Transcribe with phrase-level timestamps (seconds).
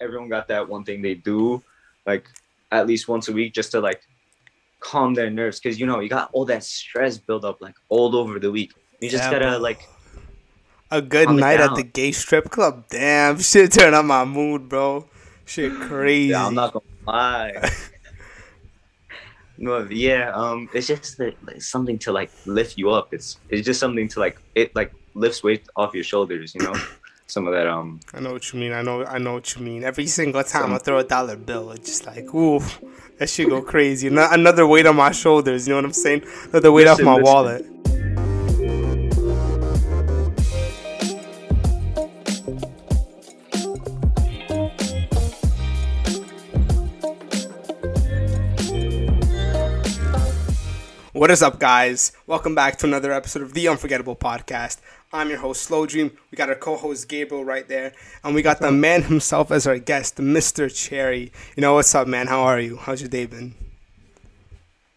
[0.00, 1.62] everyone got that one thing they do,
[2.06, 2.26] like
[2.72, 4.02] at least once a week, just to like
[4.80, 8.14] calm their nerves, because you know you got all that stress build up like all
[8.16, 8.72] over the week.
[9.00, 9.80] You just Yeah, gotta like
[10.90, 12.84] A good night at the gay strip club.
[12.90, 15.08] Damn, shit turn on my mood, bro.
[15.46, 16.28] Shit crazy.
[16.30, 17.70] Yeah, I'm not gonna lie.
[19.58, 23.12] no, yeah, um, it's just that, like, something to like lift you up.
[23.12, 26.54] It's it's just something to like it like lifts weight off your shoulders.
[26.54, 26.74] You know,
[27.30, 28.00] some of that um.
[28.12, 28.72] I know what you mean.
[28.72, 29.04] I know.
[29.04, 29.84] I know what you mean.
[29.84, 32.60] Every single time Some- I throw a dollar bill, it's just like, ooh,
[33.18, 34.08] that should go crazy.
[34.08, 35.66] Ano- Another weight on my shoulders.
[35.66, 36.22] You know what I'm saying?
[36.50, 37.34] Another weight Listen, off my listen.
[37.34, 38.70] wallet.
[51.12, 52.12] What is up, guys?
[52.26, 54.78] Welcome back to another episode of the Unforgettable Podcast.
[55.12, 56.12] I'm your host, SlowDream.
[56.30, 57.92] We got our co-host Gabriel right there,
[58.22, 60.72] and we got the man himself as our guest, Mr.
[60.72, 61.32] Cherry.
[61.56, 62.28] You know what's up, man?
[62.28, 62.76] How are you?
[62.76, 63.54] How's your day been?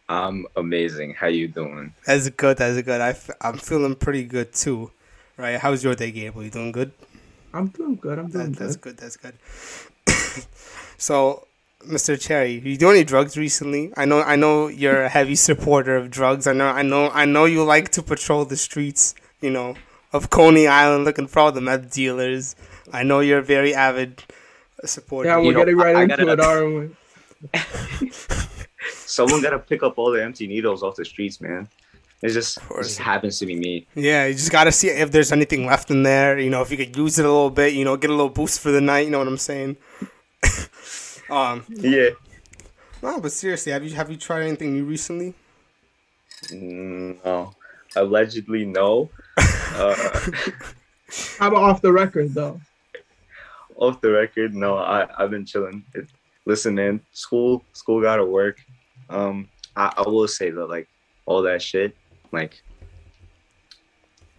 [0.07, 1.15] I'm amazing.
[1.15, 1.95] How you doing?
[2.05, 2.57] That's good.
[2.57, 3.01] That's good.
[3.01, 4.91] I f- I'm feeling pretty good too.
[5.35, 5.57] Right?
[5.59, 6.43] How's your day, Gabriel?
[6.43, 6.91] You doing good?
[7.51, 8.19] I'm doing good.
[8.19, 8.97] I'm doing That, that's good.
[8.97, 9.15] good.
[9.15, 9.33] That's good.
[10.99, 11.47] so,
[11.87, 12.19] Mr.
[12.21, 13.91] Cherry, you do any drugs recently?
[13.97, 14.21] I know.
[14.21, 16.45] I know you're a heavy supporter of drugs.
[16.45, 16.67] I know.
[16.67, 17.09] I know.
[17.09, 19.15] I know you like to patrol the streets.
[19.41, 19.75] You know,
[20.13, 22.55] of Coney Island, looking for all the meth dealers.
[22.91, 24.23] I know you're a very avid
[24.85, 25.29] supporter.
[25.29, 26.95] Yeah, we're know, getting right I- I into gotta- it, aren't
[27.53, 28.09] we?
[29.05, 31.67] Someone gotta pick up all the empty needles off the streets, man.
[32.21, 33.85] It just, it just happens to be me.
[33.95, 36.39] Yeah, you just gotta see if there's anything left in there.
[36.39, 37.73] You know, if you could use it a little bit.
[37.73, 39.01] You know, get a little boost for the night.
[39.05, 39.75] You know what I'm saying?
[41.29, 42.09] um, Yeah.
[43.01, 45.33] no, but seriously, have you have you tried anything new recently?
[46.45, 47.53] Mm, No.
[47.95, 49.09] Allegedly, no.
[49.37, 49.95] Uh,
[51.39, 52.59] How about off the record though?
[53.77, 54.77] off the record, no.
[54.77, 55.83] I I've been chilling.
[55.93, 56.07] It,
[56.45, 57.01] listen, man.
[57.11, 58.57] School school gotta work.
[59.09, 60.87] Um, I, I will say that like
[61.25, 61.95] all that shit,
[62.31, 62.61] like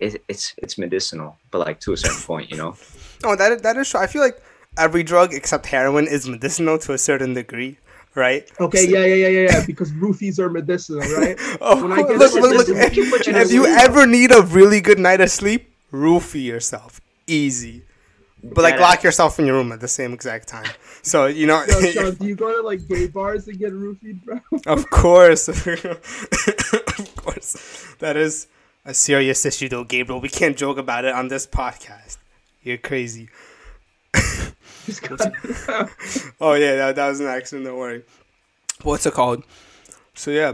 [0.01, 2.77] it, it's it's medicinal, but like to a certain point, you know.
[3.27, 4.01] Oh, that that is true.
[4.01, 4.43] I feel like
[4.77, 7.79] every drug except heroin is medicinal to a certain degree,
[8.15, 8.51] right?
[8.61, 9.67] Okay, yeah, yeah, yeah, yeah, yeah.
[9.67, 11.39] Because roofies are medicinal, right?
[11.61, 12.69] Oh, When I get look, look, look!
[12.69, 17.83] If, you if you ever need a really good night of sleep, roofie yourself, easy.
[18.43, 20.67] But like lock yourself in your room at the same exact time.
[21.03, 24.23] So you know, Yo, Sean, do you go to like gay bars and get roofied,
[24.23, 24.41] bro?
[24.67, 28.47] of course, of course, that is
[28.85, 30.21] a serious issue, though, Gabriel.
[30.21, 32.19] We can't joke about it on this podcast.
[32.63, 33.29] You're crazy.
[34.87, 35.21] Just got-
[36.41, 37.67] Oh yeah, that, that was an accident.
[37.67, 38.03] Don't worry.
[38.83, 39.45] What's it called?
[40.15, 40.53] So yeah,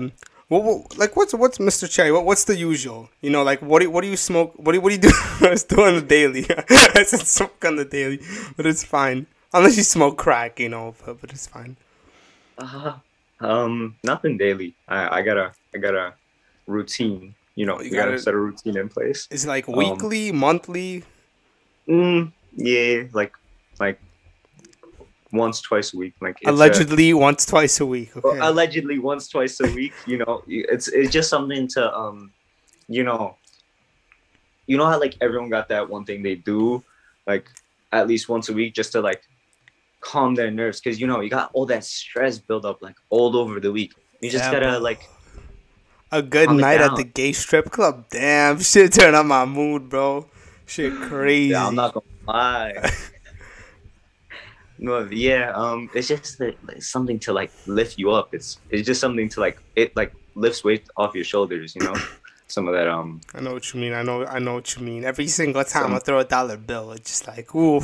[0.48, 1.90] what, what like what's what's Mr.
[1.90, 2.12] Cherry?
[2.12, 3.08] What, what's the usual?
[3.20, 4.52] You know, like what do what do you smoke?
[4.56, 5.12] What do what do you do?
[5.46, 6.46] I was doing the daily.
[6.70, 8.20] I said smoke on the daily,
[8.56, 10.60] but it's fine unless you smoke crack.
[10.60, 11.76] You know, but, but it's fine.
[12.58, 12.94] Uh,
[13.40, 14.74] um, nothing daily.
[14.88, 16.14] I I got a I got a
[16.66, 17.34] routine.
[17.56, 19.26] You know, Oh, you you, gotta, gotta- set a routine in place.
[19.30, 21.04] Is it like Um, weekly, monthly?
[21.88, 23.32] Mm, yeah, like
[23.78, 24.00] like
[25.32, 26.14] once twice a week.
[26.20, 28.10] Like it's a- Allegedly, once twice a week.
[28.22, 29.92] well, allegedly once twice a week.
[30.06, 32.32] You know, it's it's just something to um,
[32.88, 33.36] you know,
[34.66, 36.82] you know how like everyone got that one thing they do,
[37.26, 37.48] like
[37.92, 39.22] at least once a week, just to like
[40.00, 43.36] calm their nerves, because you know you got all that stress build up like all
[43.36, 43.94] over the week.
[44.20, 44.78] You just Yeah, gotta bro.
[44.78, 45.08] like
[46.12, 48.04] a good night at the gay strip club.
[48.10, 50.26] Damn, shit turn up my mood, bro.
[50.66, 51.50] Shit crazy.
[51.50, 52.90] Yeah, I'm not gonna lie.
[54.80, 58.34] no, yeah, um, it's just that, like, something to like lift you up.
[58.34, 61.74] It's it's just something to like it like lifts weight off your shoulders.
[61.76, 61.94] You know,
[62.48, 63.20] some of that um.
[63.34, 63.92] I know what you mean.
[63.92, 64.24] I know.
[64.26, 65.04] I know what you mean.
[65.04, 67.80] Every single time Some- I throw a dollar bill, it's just like, ooh,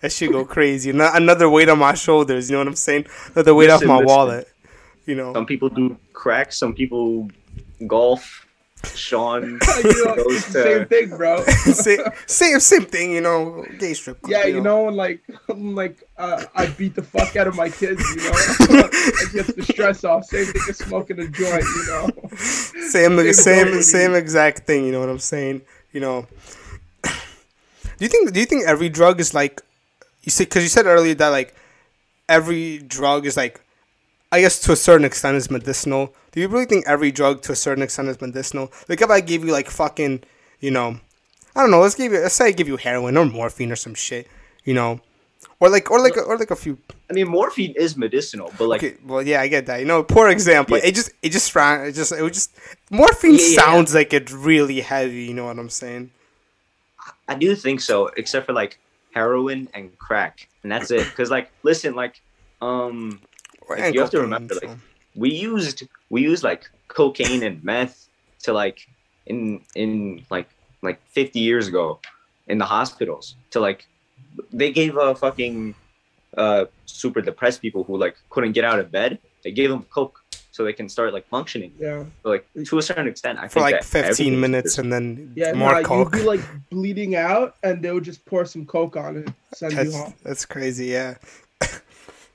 [0.00, 0.90] that should go crazy.
[0.90, 2.50] Ano- Another weight on my shoulders.
[2.50, 3.06] You know what I'm saying?
[3.34, 4.06] Another weight Listen, off my listen.
[4.16, 4.48] wallet.
[5.06, 5.32] You know.
[5.32, 6.52] Some people do crack.
[6.52, 7.30] Some people
[7.86, 8.41] golf.
[8.94, 11.42] Sean goes it's the same thing, bro.
[11.44, 13.12] same, same, same thing.
[13.12, 14.20] You know, gay strip.
[14.20, 18.02] club, Yeah, you know, like, like uh, I beat the fuck out of my kids,
[18.10, 18.32] you know.
[18.92, 20.24] it gets the stress off.
[20.24, 22.10] Same thing as smoking a joint, you know.
[22.36, 24.84] Same, Same same, same exact thing.
[24.84, 25.62] You know what I'm saying?
[25.92, 26.26] You know.
[27.02, 28.32] Do you think?
[28.32, 29.62] Do you think every drug is like?
[30.22, 31.54] You said because you said earlier that like
[32.28, 33.60] every drug is like,
[34.32, 36.14] I guess to a certain extent is medicinal.
[36.32, 38.72] Do you really think every drug to a certain extent is medicinal?
[38.88, 40.24] Like if I give you like fucking,
[40.60, 40.98] you know,
[41.54, 41.80] I don't know.
[41.80, 42.20] Let's give you.
[42.20, 44.26] Let's say I give you heroin or morphine or some shit.
[44.64, 45.00] You know.
[45.60, 46.76] Or like, or like, or like a few.
[47.08, 49.78] I mean, morphine is medicinal, but like Okay, well, yeah, I get that.
[49.78, 50.76] You know, poor example.
[50.76, 50.86] Yeah.
[50.86, 52.50] It just, it just, it just, it just.
[52.90, 53.56] Morphine Yeah, yeah, yeah.
[53.56, 55.24] sounds like it's really heavy.
[55.24, 56.10] You know what I'm saying?
[57.28, 58.78] I do think so, except for like
[59.12, 61.06] heroin and crack, and that's it.
[61.14, 62.20] Cause like, listen, like,
[62.60, 63.20] um,
[63.76, 64.70] And you have to remember, like,
[65.14, 67.96] we used we used like cocaine and meth
[68.44, 68.78] to like
[69.26, 69.38] in
[69.74, 69.92] in
[70.34, 70.48] like
[70.82, 71.98] like 50 years ago
[72.52, 73.80] in the hospitals to like
[74.60, 75.74] they gave a fucking
[76.36, 80.18] uh super depressed people who like couldn't get out of bed they gave them coke
[80.50, 82.04] so they can start like functioning Yeah.
[82.22, 85.32] but, like to a certain extent i for think like that 15 minutes and then
[85.34, 88.96] Yeah, more nah, you'd be like bleeding out, and they would just pour some coke
[88.96, 90.12] on it, send you home.
[90.26, 90.86] that's crazy.
[90.98, 91.14] Yeah.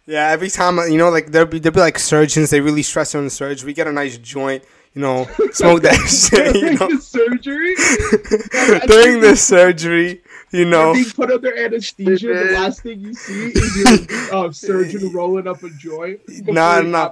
[0.08, 0.30] Yeah.
[0.30, 2.50] Every time you know, like there'll be there'll be like surgeons.
[2.50, 3.64] They really stress on the surge.
[3.64, 4.64] We get a nice joint.
[4.94, 6.56] You know, smoke that shit.
[6.56, 7.76] You During know, the surgery,
[8.88, 10.22] during the surgery.
[10.52, 10.94] You know.
[10.94, 15.62] being put under anesthesia, the last thing you see is your uh, surgeon rolling up
[15.62, 16.22] a joint.
[16.48, 17.12] Nah, nah.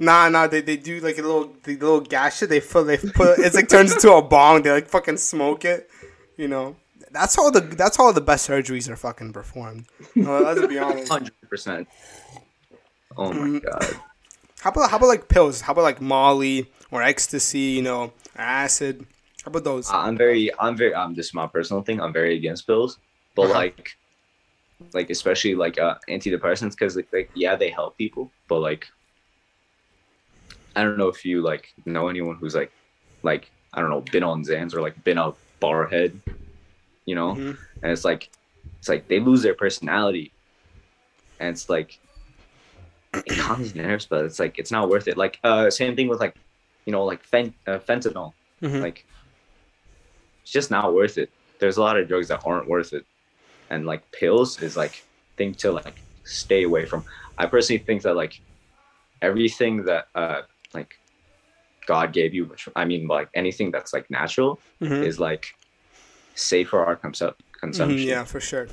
[0.00, 2.40] Nah, nah, they, they do like a little the little gash.
[2.40, 4.62] They fill they put it's like turns into a bong.
[4.62, 5.90] They like fucking smoke it.
[6.36, 6.74] You know,
[7.14, 9.86] that's how the that's how the best surgeries are fucking performed.
[10.18, 11.10] Uh, let's be honest.
[11.10, 11.86] 100%
[13.16, 13.62] oh my Mm.
[13.62, 13.96] god
[14.60, 15.60] How about how about like pills?
[15.62, 17.78] How about like Molly or ecstasy?
[17.78, 19.06] You know, acid.
[19.44, 19.90] How about those?
[19.90, 22.98] i'm very i'm very i'm just my personal thing i'm very against pills
[23.36, 23.54] but Uh-huh.
[23.60, 23.90] like
[24.94, 28.86] like especially like uh antidepressants because like, like yeah they help people but like
[30.76, 32.72] i don't know if you like know anyone who's like
[33.22, 36.12] like i don't know been on xans or like been a barhead
[37.06, 37.34] you know?
[37.34, 37.58] Mhm.
[37.82, 38.30] and it's like
[38.78, 40.32] it's like they lose their personality.
[41.40, 41.98] And it's like
[43.26, 45.16] it calms nerves but it's like it's not worth it.
[45.16, 46.34] Like uh same thing with like
[46.86, 48.32] you know like fen- uh, fentanyl.
[48.62, 48.80] Mhm.
[48.82, 49.04] like
[50.42, 51.30] it's just not worth it.
[51.58, 53.04] There's a lot of drugs that aren't worth it.
[53.70, 55.02] And like pills is like
[55.36, 57.04] thing to like stay away from.
[57.38, 58.40] I personally think that like
[59.22, 60.42] everything that uh
[60.74, 60.98] like
[61.86, 65.02] god gave you which i mean like anything that's like natural Mhm.
[65.04, 65.54] is like
[66.34, 68.68] safe for our consu- consumption Mhm, yeah, for sure.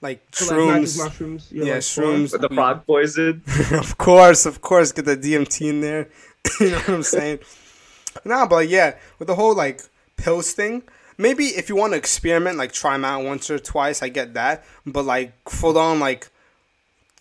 [0.00, 0.98] Like So, like, shrooms.
[0.98, 1.48] mushrooms.
[1.52, 2.40] Yeah, like, shrooms.
[2.40, 3.42] the frog poison
[3.72, 6.08] of course, of course, get the DMT in there.
[6.60, 7.38] you know what I'm saying?
[8.24, 9.80] nah, but yeah, with the whole like
[10.16, 10.82] pills thing,
[11.18, 14.34] maybe if you want to experiment, like try them out once or twice, I get
[14.34, 14.64] that.
[14.84, 16.28] But like full on like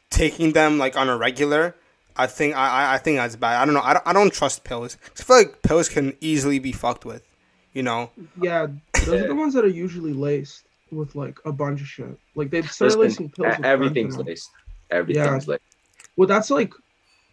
[0.09, 1.75] taking them like on a regular,
[2.17, 3.61] I think I I, I think that's bad.
[3.61, 3.81] I don't know.
[3.81, 4.97] I don't, I don't trust pills.
[5.19, 7.25] I feel like pills can easily be fucked with.
[7.73, 8.09] You know?
[8.41, 8.67] Yeah,
[9.05, 12.17] those are the ones that are usually laced with like a bunch of shit.
[12.35, 13.57] Like they started Listen, lacing pills.
[13.57, 14.25] with everything's fentanyl.
[14.27, 14.49] laced
[14.89, 15.63] everything's laced
[16.17, 16.73] Well, that's like,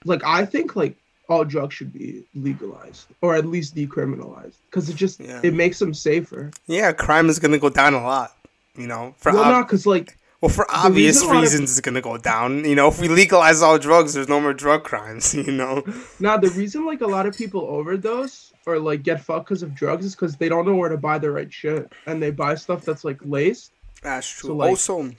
[0.05, 0.96] like I think like
[1.29, 5.40] all drugs should be legalized or at least decriminalized because it just Yeah.
[5.43, 6.50] it makes them safer.
[6.69, 8.34] Yeah, crime is gonna go down a lot.
[8.76, 11.43] You know, for well, ob- not because like Well, for obvious reason a lot of-
[11.43, 12.64] reasons, it's gonna go down.
[12.64, 15.34] You know, if we legalize all drugs, there's no more drug crimes.
[15.46, 15.82] You know.
[16.20, 19.75] Now the reason like a lot of people overdose or like get fucked because of
[19.75, 22.55] drugs is because they don't know where to buy the right shit and they buy
[22.55, 23.73] stuff that's like laced.
[24.03, 24.49] That's true.
[24.50, 25.11] So, like- also,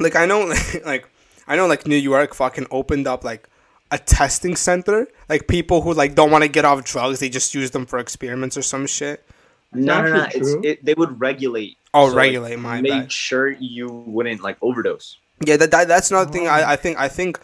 [0.00, 0.52] like I know,
[0.84, 1.08] like
[1.46, 3.48] I know, like New York fucking opened up like
[3.90, 5.06] a testing center.
[5.28, 7.98] Like people who like don't want to get off drugs, they just use them for
[7.98, 9.24] experiments or some shit.
[9.72, 13.12] no no no it's it, they would regulate Oh, like, regulate, my make bad.
[13.12, 16.46] sure you wouldn't like overdose Yeah, that, that that's another thing.
[16.46, 16.50] Oh.
[16.50, 17.40] I, I think I think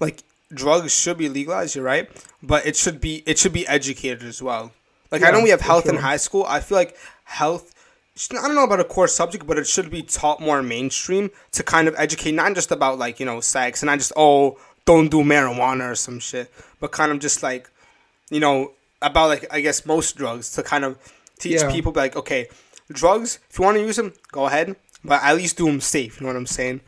[0.00, 0.22] like
[0.52, 1.74] drugs should be legalized.
[1.74, 2.08] You're right,
[2.42, 4.72] but it should be it should be educated as well.
[5.10, 6.44] Like I know we have health in high school.
[6.48, 7.74] I feel like health.
[8.32, 11.62] I don't know about a core subject, but it should be taught more mainstream to
[11.62, 15.08] kind of educate, not just about like you know sex and not just oh don't
[15.10, 17.70] do marijuana or some shit, but kind of just like
[18.30, 20.98] you know about like I guess most drugs to kind of
[21.38, 21.70] teach Yeah.
[21.70, 22.48] people like okay
[22.90, 24.74] drugs if you want to use them go ahead,
[25.04, 26.20] but at least do them safe.
[26.20, 26.80] You know what I'm saying?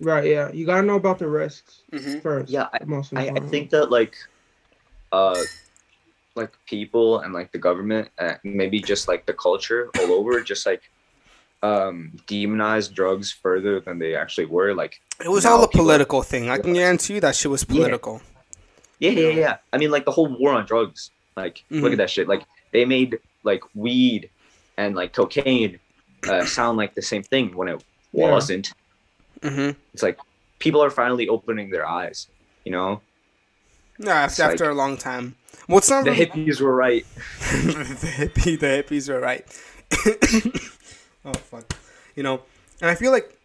[0.00, 0.24] Right?
[0.24, 2.22] Yeah, you gotta know about the risks Mhm.
[2.22, 2.50] first.
[2.50, 4.14] Yeah, I- most I, I think that like
[5.12, 5.42] uh
[6.36, 10.66] like people and like the government uh, maybe just like the culture all over just
[10.66, 10.82] like
[11.62, 16.22] um demonize drugs further than they actually were like It was all a people political
[16.22, 16.48] thing.
[16.50, 18.20] I can guarantee you that shit was political.
[19.00, 21.92] yeah yeah yeah i mean like the whole war on drugs like look Mhm.
[21.92, 24.30] at that shit like they made like weed
[24.76, 25.80] and like cocaine
[26.28, 27.80] uh, sound like the same thing when it
[28.12, 28.30] Yeah.
[28.30, 28.72] wasn't
[29.42, 30.18] hmm it's like
[30.58, 32.26] people are finally opening their eyes
[32.64, 33.00] you know
[33.98, 35.34] It's after, like- after a long time.
[35.68, 37.04] Well, it's not the really hippies were right
[38.00, 38.58] the hippie.
[38.58, 39.44] The hippies are right.
[41.24, 41.74] oh fuck,
[42.16, 42.40] you know.
[42.80, 43.36] And I feel like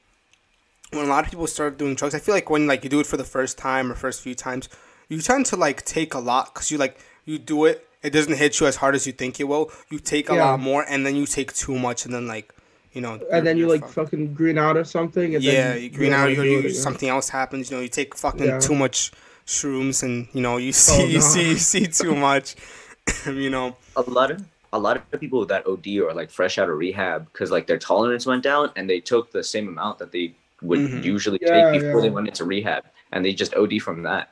[0.92, 3.00] when a lot of people start doing drugs, I feel like when like you do
[3.00, 4.70] it for the first time or first few times,
[5.10, 7.88] you tend to like take a lot because you like you do it.
[8.02, 9.72] It doesn't hit you as hard as you think it will.
[9.90, 10.52] You take a Yeah.
[10.52, 12.54] lot more, and then you take too much, and then like,
[12.94, 13.94] you know, and then you you're like fucked.
[14.12, 15.36] fucking green out or something.
[15.36, 16.74] And yeah, then you green out, wanna you, you, it again.
[16.76, 17.70] something else happens.
[17.72, 18.60] You know, you take fucking Yeah.
[18.60, 19.12] too much
[19.46, 21.20] shrooms, and you know, you see, you no.
[21.20, 22.56] see, you see too much.
[23.26, 26.70] you know, a lot of a lot of people that OD are like fresh out
[26.70, 30.12] of rehab because like their tolerance went down and they took the same amount that
[30.12, 31.04] they would Mhm.
[31.04, 34.30] usually Yeah, take before they went into rehab and they just OD from that.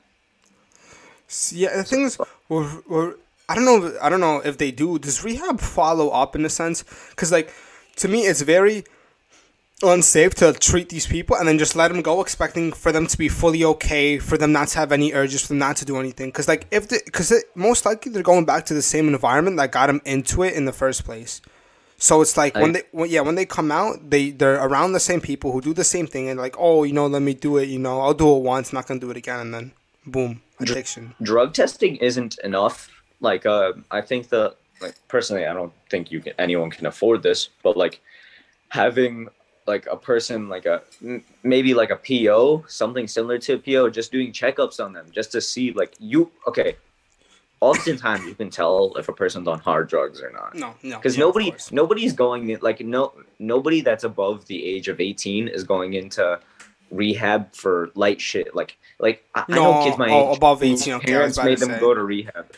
[1.30, 2.18] S- Yeah, the thing is,
[2.50, 3.16] we're, we're,
[3.50, 3.94] I don't know.
[4.02, 4.98] I don't know if they do.
[4.98, 6.84] Does rehab follow up in a sense?
[7.12, 7.54] Because like,
[8.02, 8.84] to me, it's very
[9.84, 13.18] unsafe to treat these people and then just let them go, expecting for them to
[13.18, 15.98] be fully okay, for them not to have any urges, for them not to do
[15.98, 16.30] anything.
[16.30, 19.88] Because like, if because most likely they're going back to the same environment that got
[19.88, 21.42] them into it in the first place.
[21.98, 25.00] So it's like when they, when, yeah, when they come out, they they're around the
[25.00, 27.58] same people who do the same thing and like, oh, you know, let me do
[27.58, 27.70] it.
[27.70, 29.72] You know, I'll do it once, not gonna do it again, and then
[30.08, 31.14] boom, addiction.
[31.22, 32.90] drug testing isn't enough.
[33.20, 37.24] Like, uh, I think the like personally, I don't think you can anyone can afford
[37.24, 38.02] this, but like
[38.70, 39.28] having
[39.68, 40.82] like a person like a
[41.44, 45.32] maybe like a PO, something similar to a PO, just doing checkups on them, just
[45.34, 46.32] to see like you.
[46.48, 46.76] Okay,
[47.60, 50.56] oftentimes you can tell if a person's on hard drugs or not.
[50.56, 54.88] No, no, because yeah, nobody nobody's going in like no nobody that's above the age
[54.88, 56.40] of 18 is going into
[56.90, 60.62] rehab for light shit like like i, I know No, kids my oh, age above
[60.62, 61.80] 18, okay, I was parents to made them say.
[61.80, 62.52] go to rehab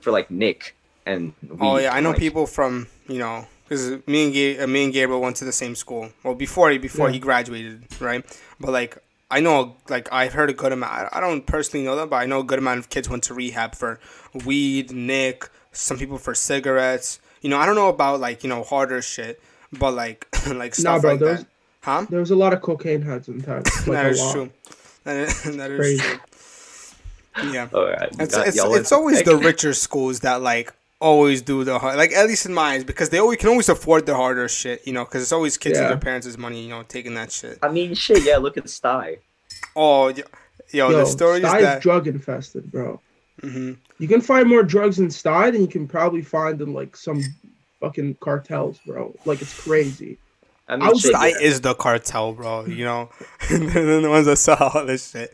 [0.00, 0.74] for like nick
[1.06, 4.66] and Oh yeah, I know like, people from you know because me and Ga- uh,
[4.66, 6.10] me and Gabriel went to the same school.
[6.24, 7.14] Well, before he before Yeah.
[7.14, 8.24] he graduated, right?
[8.58, 8.98] But like
[9.30, 10.92] I know, like I've heard a good amount.
[10.92, 13.22] I- I don't personally know that, but I know a good amount of kids went
[13.24, 14.00] to rehab for
[14.44, 15.48] weed, nick.
[15.72, 17.20] Some people for cigarettes.
[17.42, 19.40] You know, I don't know about like you know harder shit,
[19.72, 21.46] but like like Nah, stuff bro, like that.
[21.82, 22.06] Huh?
[22.10, 23.62] There was a lot of cocaine heads in town.
[23.86, 24.32] Like that a is lot.
[24.34, 24.50] true.
[25.04, 26.18] That is, that is true.
[27.52, 27.68] Yeah.
[27.72, 31.96] oh, yeah, It's it's, it's always the richer schools that like always do the hard,
[31.96, 34.86] like at least in my eyes because they always can always afford the harder shit,
[34.86, 35.82] you know, because it's always kids Yeah.
[35.84, 37.58] with their parents' money, you know, taking that shit.
[37.62, 39.18] i mean shit yeah look at Stuy
[39.76, 40.22] Oh, yo,
[40.70, 43.00] yo, Yo, the stories Stuy that is drug infested, bro.
[43.42, 43.76] Mhm.
[43.98, 47.22] You can find more drugs in Stuy than you can probably find in like some
[47.80, 49.14] fucking cartels, bro.
[49.24, 50.18] Like it's crazy.
[50.68, 51.38] i mean I was shit, Stuy yeah.
[51.48, 52.66] is the cartel, bro.
[52.66, 53.08] You know,
[53.50, 55.32] they're the ones that sell all this shit.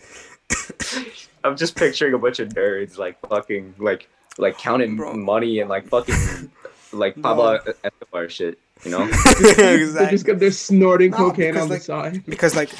[1.45, 5.15] i'm just picturing a bunch of nerds like fucking like like counting Bro.
[5.15, 6.51] money and like fucking
[6.93, 7.23] like No.
[7.27, 9.07] pablo escobar shit you know
[9.57, 12.27] They're just got they're snorting No, cocaine because, on like, the side.
[12.35, 12.71] because like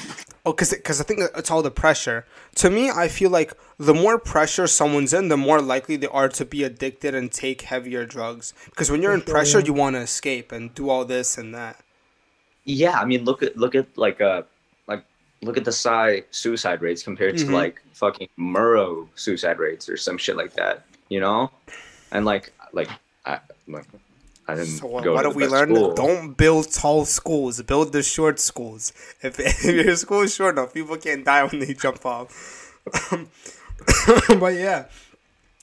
[0.45, 3.93] oh because because i think it's all the pressure to me i feel like the
[3.93, 8.05] more pressure someone's in the more likely they are to be addicted and take heavier
[8.05, 9.65] drugs because when you're For in sure, pressure yeah.
[9.65, 11.83] you want to escape and do all this and that
[12.63, 14.43] Yeah, I mean, look at look at like uh
[14.87, 15.03] like
[15.41, 17.45] look at the Stuy suicide rates compared Mhm.
[17.47, 21.51] to like fucking Murrow suicide rates or some shit like that, you know?
[22.11, 22.89] And like like
[23.25, 23.85] I like
[24.47, 25.93] I didn't so what, go what have we learned school.
[25.93, 30.73] don't build tall schools build the short schools if, if your school is short enough
[30.73, 32.79] people can't die when they jump off
[34.39, 34.85] but yeah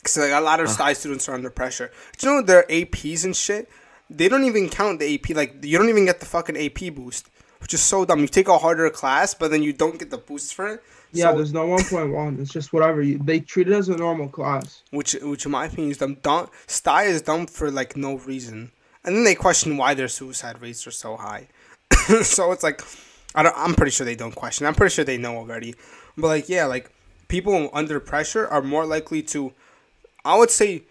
[0.04, 1.90] because like a lot of Stuy students are under pressure.
[2.18, 3.70] Do you know their APs and shit?
[4.10, 5.30] They don't even count the AP.
[5.30, 8.20] Like you don't even get the fucking AP boost, which is so dumb.
[8.20, 10.82] You take a harder class, but then you don't get the boost for it.
[11.14, 12.40] Yeah, So- there's no 1.1.
[12.40, 13.00] It's just whatever.
[13.02, 14.83] You, they treat it as a normal class.
[14.90, 16.16] which which in my opinion is dumb.
[16.23, 18.73] dumb Stuy is dumb for like no reason,
[19.04, 21.49] and then they question why their suicide rates are so high.
[22.23, 22.83] so it's like,
[23.35, 23.54] I don't.
[23.56, 24.66] I'm pretty sure they don't question.
[24.66, 25.75] I'm pretty sure they know already.
[26.16, 26.90] But like, yeah, like
[27.28, 29.52] people under pressure are more likely to,
[30.25, 30.83] I would say,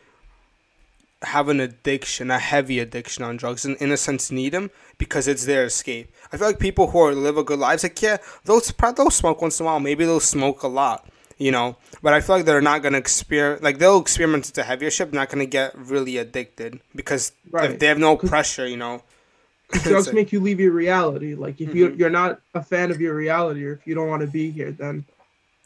[1.23, 5.27] have an addiction, a heavy addiction on drugs, and in a sense need them because
[5.27, 6.11] it's their escape.
[6.33, 9.39] I feel like people who are live a good lives, like yeah, they'll they'll smoke
[9.41, 9.79] once in a while.
[9.79, 11.77] Maybe they'll smoke a lot, you know.
[12.01, 13.61] But I feel like they're not gonna experiment.
[13.61, 17.99] Like they'll experiment into heavier shit, not gonna get really addicted because if they have
[17.99, 19.03] no pressure, you know.
[19.83, 21.35] Drugs make you leave your reality.
[21.35, 21.99] Like if you Mhm.
[21.99, 24.71] you're not a fan of your reality, or if you don't want to be here,
[24.71, 25.05] then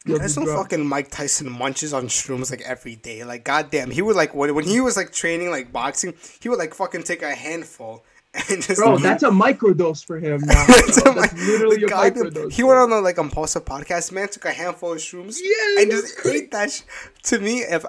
[0.06, 0.52] There's drugs.
[0.52, 3.24] fucking Mike Tyson munches on shrooms like every day.
[3.24, 6.58] Like goddamn, he would like when when he was like training like boxing, he would
[6.58, 8.04] like fucking take a handful
[8.76, 10.64] Bro, eat that's a microdose for him now.
[10.68, 11.12] It's bro.
[11.12, 12.52] a That's literally the a guy did- microdose.
[12.52, 14.12] He went on the like Impaulsive podcast.
[14.12, 16.70] Man took a handful of shrooms Yeah, and that's just ate that.
[16.70, 16.82] Sh-
[17.24, 17.84] to me, if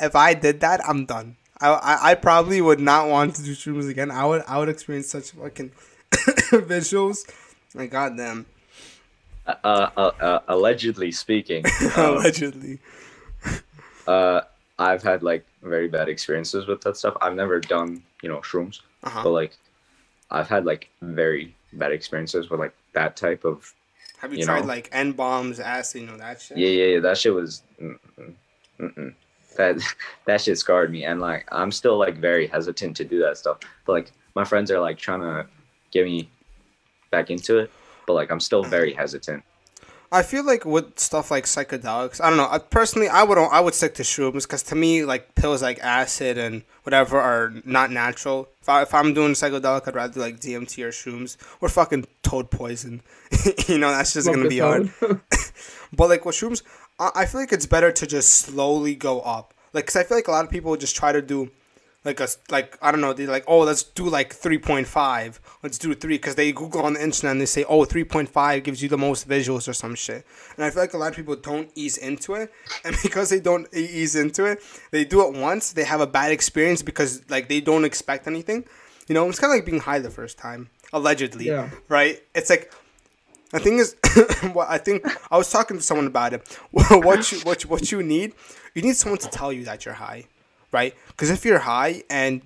[0.00, 1.36] if I did that, I'm done.
[1.60, 4.10] I, I I probably would not want to do shrooms again.
[4.10, 5.70] I would I would experience such fucking
[6.12, 7.28] visuals.
[7.74, 8.46] Like goddamn,
[9.46, 11.64] uh, uh, uh, allegedly speaking,
[11.96, 12.78] uh, allegedly.
[14.06, 14.42] uh,
[14.78, 17.16] I've had like very bad experiences with that stuff.
[17.20, 19.20] I've never done, you know, shrooms, Uh-huh.
[19.22, 19.52] but like
[20.30, 23.72] I've had like very bad experiences with like that type of
[24.18, 24.66] Have you, you tried know.
[24.66, 26.56] like N bombs, acid, you know that shit?
[26.56, 27.00] Yeah, yeah, yeah.
[27.00, 27.62] That shit was.
[27.80, 28.34] Mm-mm,
[28.80, 29.14] mm-mm.
[29.58, 29.76] That
[30.26, 33.58] that shit scarred me, and like I'm still like very hesitant to do that stuff.
[33.84, 35.46] But like my friends are like trying to
[35.92, 36.28] get me
[37.10, 37.70] back into it,
[38.06, 39.44] but like I'm still very hesitant.
[40.14, 42.48] I feel like with stuff like psychedelics, I don't know.
[42.48, 45.80] I, personally, I would I would stick to shrooms because to me, like pills like
[45.80, 48.48] acid and whatever are not natural.
[48.62, 52.06] If, I, if I'm doing psychedelic, I'd rather do like DMT or shrooms or fucking
[52.22, 53.02] toad poison.
[53.66, 54.92] you know, that's just gonna be hard.
[55.96, 56.62] But like with shrooms,
[56.98, 59.54] I, I feel like it's better to just slowly go up.
[59.72, 61.50] Like, cause I feel like a lot of people just try to do,
[62.04, 65.40] like a like I don't know, they like oh let's do like three point five,
[65.62, 68.82] let's do three, cause they Google on the internet and they say oh 3.5 gives
[68.82, 70.24] you the most visuals or some shit.
[70.56, 72.52] And I feel like a lot of people don't ease into it,
[72.84, 76.32] and because they don't ease into it, they do it once, they have a bad
[76.32, 78.64] experience because like they don't expect anything.
[79.08, 81.46] You know, it's kind of like being high the first time, allegedly.
[81.46, 81.70] Yeah.
[81.88, 82.22] Right?
[82.34, 82.72] It's like
[83.50, 83.96] the thing is,
[84.52, 86.58] what I think I was talking to someone about it.
[86.70, 88.34] what you what you, what you need,
[88.74, 90.24] you need someone to tell you that you're high,
[90.74, 90.92] right?
[91.08, 92.42] Because if you're high and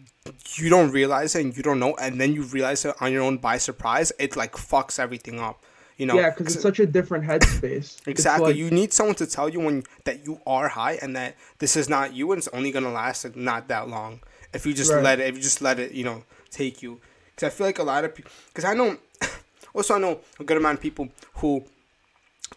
[0.57, 3.23] you don't realize it and you don't know, and then you realize it on your
[3.23, 5.65] own by surprise, it like fucks everything up.
[5.97, 6.15] You know?
[6.15, 8.07] Yeah, because it's such a different headspace.
[8.07, 8.49] Exactly.
[8.49, 11.75] like- you need someone to tell you when that you are high and that this
[11.77, 14.21] is not you and it's only gonna last like, not that long.
[14.53, 15.03] If you just Right.
[15.03, 17.01] let it, if you just let it, you know, take you.
[17.35, 18.31] Because I feel like a lot of people.
[18.49, 18.99] Because I know,
[19.75, 21.09] also I know a good amount of people
[21.41, 21.65] who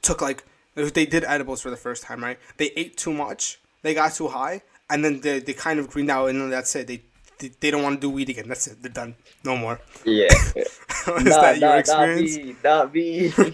[0.02, 0.44] took like
[0.76, 2.38] if they did edibles for the first time, right?
[2.58, 6.12] They ate too much, they got too high, and then they, they kind of greened
[6.12, 6.88] out, and that's it.
[6.88, 7.02] They
[7.40, 8.48] they, they don't want to do weed again.
[8.48, 8.82] That's it.
[8.82, 9.16] They're done.
[9.44, 9.80] No more.
[10.06, 10.28] Yeah.
[10.56, 12.38] is Nah, that your experience?
[12.64, 13.34] Not me.
[13.36, 13.54] Not me.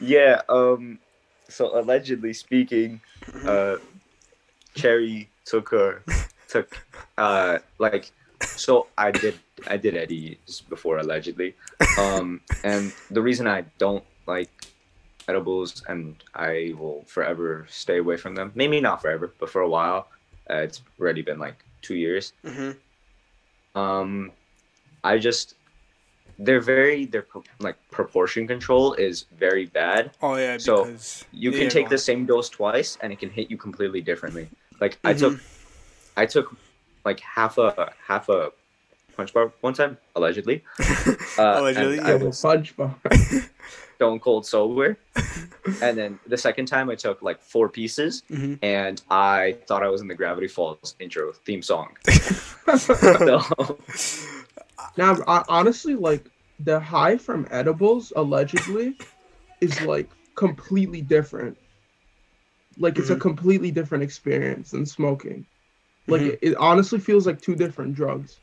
[0.00, 0.42] yeah.
[0.48, 0.98] Um.
[1.48, 3.00] So allegedly speaking,
[3.44, 3.76] uh,
[4.74, 6.02] Cherry took her
[6.48, 6.78] took
[7.18, 11.54] uh like so I did I did Eddie's before allegedly,
[11.98, 14.50] um and the reason I don't like
[15.28, 18.52] edibles and I will forever stay away from them.
[18.54, 20.08] Maybe not forever, but for a while.
[20.52, 22.32] Uh, it's already been like two years.
[22.44, 22.76] Mhm.
[23.74, 24.32] Um,
[25.02, 25.54] I just
[26.38, 30.10] they're very their pro- like proportion control is very bad.
[30.20, 30.58] Oh yeah.
[30.58, 33.56] So, Because You Yeah, can take the same dose twice and it can hit you
[33.56, 34.48] completely differently.
[34.80, 35.18] Like I Mhm.
[35.18, 35.40] took
[36.16, 36.54] I took
[37.06, 38.52] like half a half a
[39.16, 40.62] punch bar one time allegedly.
[41.38, 42.94] Uh, Allegedly, and yeah, I the was fudge bar.
[44.02, 44.98] stone cold sober.
[45.80, 48.58] and then the second time I took like four pieces Mhm.
[48.62, 51.96] and I thought I was in the Gravity Falls intro theme song.
[52.76, 53.40] so
[54.96, 58.96] Now, I, honestly, like the high from edibles allegedly
[59.60, 61.56] is like completely different.
[62.78, 65.46] Like it's a completely different experience than smoking.
[66.08, 66.32] Like Mhm.
[66.32, 68.40] it, it honestly feels like two different drugs.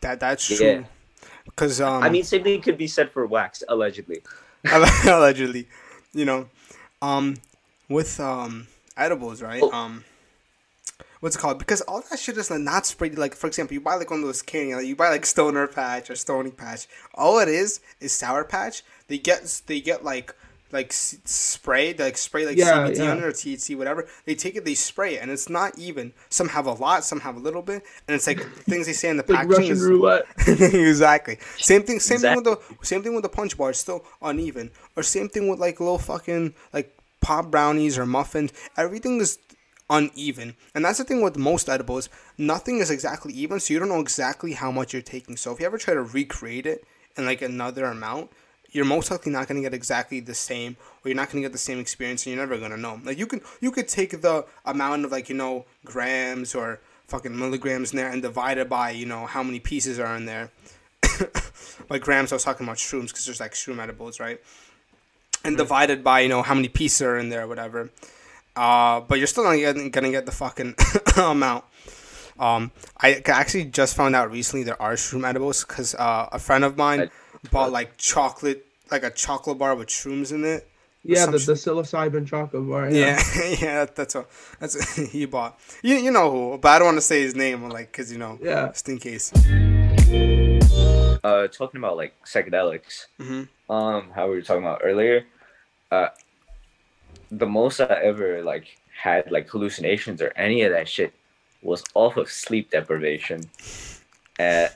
[0.00, 0.56] That that's Yeah.
[0.56, 0.84] true.
[1.44, 4.22] Because um, I mean same thing could be said for wax, allegedly.
[5.06, 5.68] allegedly,
[6.12, 6.48] you know,
[7.02, 7.36] um,
[7.88, 9.62] with um edibles, right?
[9.62, 9.72] Oh.
[9.72, 10.04] Um,
[11.20, 11.58] what's it called?
[11.58, 13.16] Because all that shit is like not sprayed.
[13.18, 15.66] Like for example, you buy like one of those candy, like you buy like Stoner
[15.66, 16.86] Patch or Stony Patch.
[17.14, 18.82] All it is is Sour Patch.
[19.08, 20.34] They get they get like
[20.72, 23.10] like s- spray, they like spray like Yeah, CBD yeah.
[23.10, 24.06] on it or THC, whatever.
[24.24, 26.12] They take it, they spray it, and it's not even.
[26.28, 29.08] Some have a lot, some have a little bit, and it's like things they say
[29.10, 30.24] in the Like packaging Russian is roulette.
[30.46, 31.38] exactly.
[31.58, 32.00] Same thing.
[32.00, 33.70] Same thing with the same thing with the punch bar.
[33.70, 34.70] It's still uneven.
[34.96, 38.52] Or same thing with like little fucking like pop brownies or muffins.
[38.76, 39.38] Everything is
[39.88, 42.08] uneven, and that's the thing with most edibles.
[42.38, 45.36] Nothing is exactly even, so you don't know exactly how much you're taking.
[45.36, 46.84] So if you ever try to recreate it
[47.16, 48.30] in like another amount.
[48.72, 51.58] You're most likely not gonna get exactly the same, or you're not gonna get the
[51.58, 53.00] same experience, and you're never gonna know.
[53.04, 57.36] Like you can, you could take the amount of like you know grams or fucking
[57.36, 60.50] milligrams in there and divide it by you know how many pieces are in there.
[61.90, 64.40] like grams, I was talking about shrooms because there's like shroom edibles, right?
[65.44, 67.90] And divided by you know how many pieces are in there, or whatever.
[68.56, 70.74] Uh, but you're still not getting, gonna get the fucking
[71.16, 71.64] amount.
[72.38, 76.64] Um, I actually just found out recently there are shroom edibles because uh, a friend
[76.64, 77.10] of mine I-
[77.50, 80.66] bought like chocolate, like a chocolate bar with shrooms in it.
[81.02, 82.90] Yeah, the, the psilocybin chocolate bar.
[82.90, 85.58] Yeah, yeah, that, that's what that's what he bought.
[85.82, 88.18] You you know who, but I don't want to say his name, like, cause you
[88.18, 88.68] know, Yeah.
[88.68, 89.32] just in case.
[91.22, 93.06] Uh talking about like psychedelics.
[93.18, 93.48] Mhm.
[93.68, 95.24] Um how we were talking about earlier.
[95.90, 96.08] Uh
[97.30, 101.14] the most I ever like had like hallucinations or any of that shit
[101.62, 103.42] was off of sleep deprivation.
[104.38, 104.74] At uh,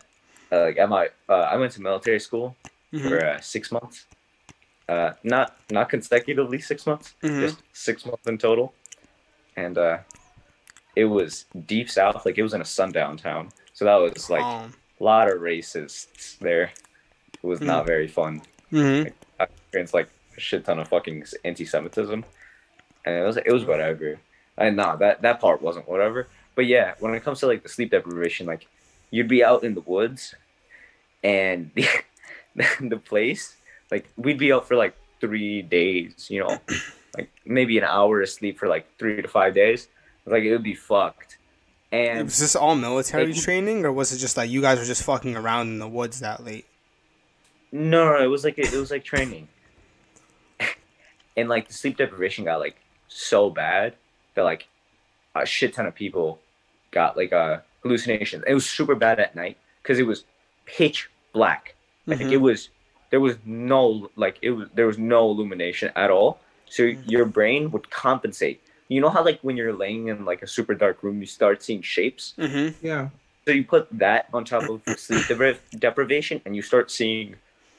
[0.63, 2.57] like at my uh, I went to military school
[2.93, 3.09] Mhm.
[3.09, 4.07] for uh, six months.
[4.89, 7.41] Uh, not not consecutively six months, Mhm.
[7.41, 8.75] just six months in total.
[9.57, 9.99] And uh,
[10.97, 13.51] it was deep south, like it was in a sundown town.
[13.73, 16.71] So that was like a lot of racists there.
[17.35, 17.67] It was Mm.
[17.67, 18.43] not very fun.
[18.73, 19.13] mhm.
[19.39, 22.25] I experienced like a shit ton of fucking anti-Semitism,
[23.05, 24.19] and it was it was whatever.
[24.57, 26.29] And nah, that that part wasn't whatever.
[26.55, 28.67] But yeah, when it comes to like the sleep deprivation, like
[29.11, 30.35] you'd be out in the woods,
[31.25, 31.89] and the
[32.81, 33.57] the place,
[33.91, 36.29] like we'd be out for like three days.
[36.31, 36.59] You know,
[37.17, 39.89] like maybe an hour of sleep for like three to five days.
[40.27, 41.39] Like it would be fucked.
[41.91, 44.85] And Was this all military Like- training, or was it just like you guys were
[44.85, 46.67] just fucking around in the woods that late?
[47.73, 49.49] No, no, it was like it was like training,
[51.37, 52.77] and like the sleep deprivation got like
[53.09, 53.95] so bad
[54.35, 54.67] that like
[55.35, 56.39] a shit ton of people
[56.91, 58.45] got like uh hallucinations.
[58.47, 60.25] It was super bad at night because it was
[60.67, 61.75] pitch black.
[62.07, 62.33] Like Mhm.
[62.33, 62.71] it was,
[63.11, 66.31] there was no like it was there was no illumination at all.
[66.77, 66.83] So
[67.15, 68.59] your brain would compensate.
[68.89, 71.63] You know how like when you're laying in like a super dark room, you start
[71.63, 72.35] seeing shapes.
[72.39, 72.87] Mm-hmm.
[72.87, 73.09] Yeah.
[73.45, 77.37] So you put that on top of sleep depri- deprivation, and you start seeing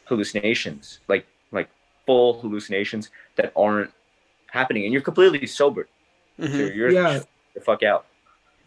[0.10, 1.70] hallucinations, like like
[2.06, 3.92] full hallucinations that aren't
[4.52, 5.88] happening, and you're completely sober.
[6.40, 6.78] So Mm-hmm.
[6.78, 7.22] you're Yeah.
[7.54, 8.06] the fuck out.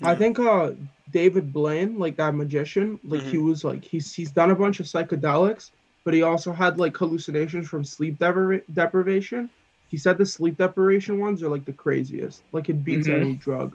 [0.02, 0.72] I think uh
[1.10, 4.86] David Blaine, like that magician, like he was like he's he's done a bunch of
[4.86, 5.70] psychedelics,
[6.04, 9.48] but he also had like hallucinations from sleep depri- deprivation.
[9.88, 12.42] He said the sleep deprivation ones are like the craziest.
[12.52, 13.20] Like it beats Mhm.
[13.20, 13.74] any drug.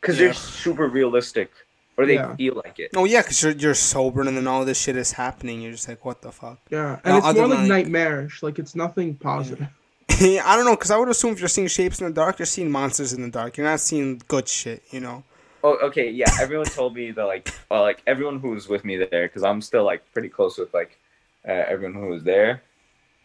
[0.00, 0.26] Because Yeah.
[0.26, 1.50] they're super realistic,
[1.96, 2.36] or they Yeah.
[2.36, 2.92] feel like it.
[2.94, 5.60] Oh yeah, because you're you're sober and then all this shit is happening.
[5.60, 6.58] You're just like, what the fuck?
[6.70, 8.42] Yeah, and No, it's more like like- nightmarish.
[8.44, 9.66] Like it's nothing positive.
[10.20, 12.46] I don't know, because I would assume if you're seeing shapes in the dark, you're
[12.46, 13.56] seeing monsters in the dark.
[13.56, 15.22] You're not seeing good shit, you know.
[15.62, 16.30] Oh, okay, yeah.
[16.40, 19.60] Everyone told me that like, uh, like everyone who was with me there, because I'm
[19.60, 20.98] still like pretty close with like
[21.46, 22.62] uh, everyone who was there.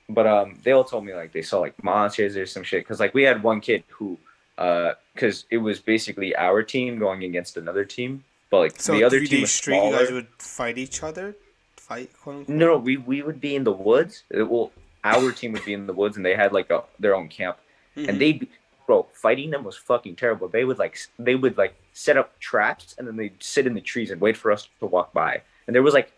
[0.10, 2.84] But um, they all told me like they saw like monsters or some shit.
[2.84, 4.18] Because like we had one kid who,
[4.58, 9.04] uh, because it was basically our team going against another team, but like So the
[9.04, 11.36] other three team days was straight, you guys would fight each other,
[11.78, 12.56] fight quote unquote.
[12.56, 14.24] No, no, we we would be in the woods.
[14.36, 14.72] Uh, Well,
[15.04, 17.58] our team would be in the woods, and they had like a, their own camp.
[17.96, 18.08] Mhm.
[18.10, 18.42] and they
[18.88, 22.96] bro fighting them was fucking terrible they would like they would like set up traps
[22.98, 25.76] and then they'd sit in the trees and wait for us to walk by and
[25.76, 26.12] there was like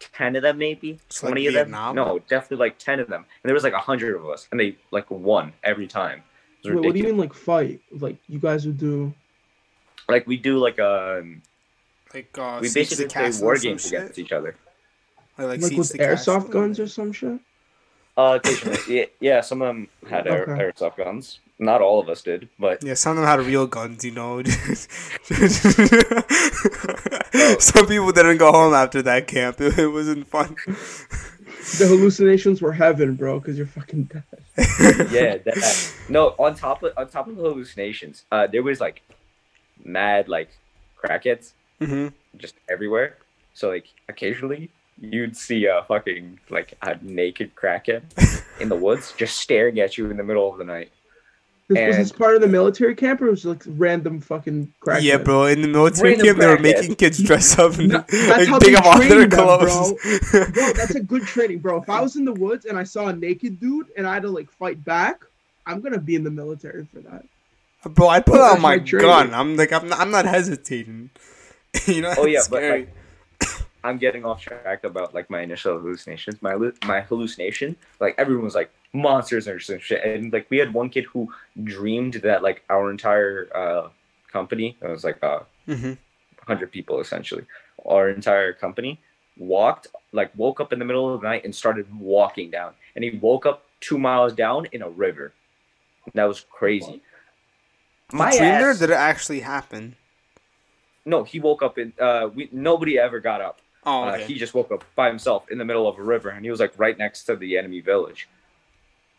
[0.00, 1.96] 10 of them maybe It's like 20 of Vietnam?
[1.96, 4.60] them no definitely like 10 of them and there was like 100 of us and
[4.60, 6.22] they like won every time
[6.64, 7.80] it was Wait, what do you mean like fight?
[7.90, 9.14] Like you guys would do?
[10.08, 11.40] like we do like um
[12.12, 14.56] like uh, we basically play Castle war games against each other
[15.38, 16.48] Like, like, Like with the airsoft Castle?
[16.50, 17.38] guns or some shit?
[18.16, 20.62] uh occasionally yeah, yeah some of them had air, Okay.
[20.64, 24.04] airsoft guns not all of us did but Yeah, some of them had real guns,
[24.04, 24.42] you know.
[27.34, 27.56] Oh.
[27.58, 29.60] some people didn't go home after that camp.
[29.60, 30.54] It, it wasn't fun.
[31.78, 34.24] The hallucinations were heaven, bro, because you're fucking dead.
[35.10, 35.94] yeah, that.
[36.08, 39.02] No, on top of on top of the hallucinations, uh, there was like
[39.84, 40.50] mad like
[41.02, 43.16] crackheads hmm just everywhere.
[43.54, 44.70] So like occasionally
[45.02, 48.02] you'd see a fucking like a naked crackhead
[48.60, 50.90] in the woods just staring at you in the middle of the night.
[51.68, 55.02] This, was this part of the military camp or was it like random fucking crack?
[55.02, 55.46] Yeah, bro.
[55.46, 58.60] In the military Random camp, they were making kids dress up and No, that's like,
[58.60, 59.92] take they off all their trained them, clothes.
[60.30, 61.80] Bro, that's a good training, bro.
[61.80, 64.22] If I was in the woods and I saw a naked dude and I had
[64.22, 65.24] to like fight back,
[65.66, 67.24] I'm gonna be in the military for that.
[67.94, 69.08] Bro, I put Bro, out my my training.
[69.08, 69.34] gun.
[69.34, 71.10] I'm like, I'm not, I'm not hesitating.
[71.86, 72.14] you know?
[72.18, 72.94] Oh yeah, it's but like
[73.84, 76.40] I'm getting off track about like my initial hallucinations.
[76.40, 76.54] My
[76.86, 80.88] my hallucination, like everyone was like monsters or some shit, and like we had one
[80.88, 81.32] kid who
[81.64, 83.88] dreamed that like our entire uh
[84.30, 85.96] company, it was like uh Mhm.
[86.46, 87.44] 100 people essentially
[87.86, 88.98] our entire company
[89.36, 93.04] walked like woke up in the middle of the night and started walking down and
[93.04, 95.32] he woke up two miles down in a river
[96.14, 97.00] that was crazy
[98.12, 99.94] my ass, did it actually happen?
[101.04, 104.54] no he woke up in uh we nobody ever got up Oh, uh, he just
[104.54, 106.96] woke up by himself in the middle of a river and he was like right
[106.96, 108.28] next to the enemy village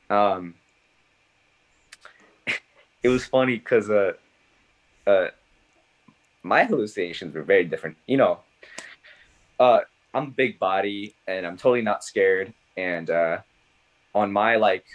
[0.09, 0.53] um
[3.03, 4.13] it was funny because uh
[5.05, 5.27] uh
[6.43, 8.39] my hallucinations were very different you know
[9.59, 9.79] uh
[10.13, 13.37] i'm big body and i'm totally not scared and uh
[14.15, 14.85] on my like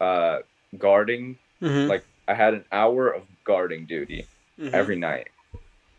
[0.00, 0.38] uh
[0.78, 4.26] guarding Mhm, like i had an hour of guarding duty
[4.58, 4.74] mhm.
[4.74, 5.28] every night.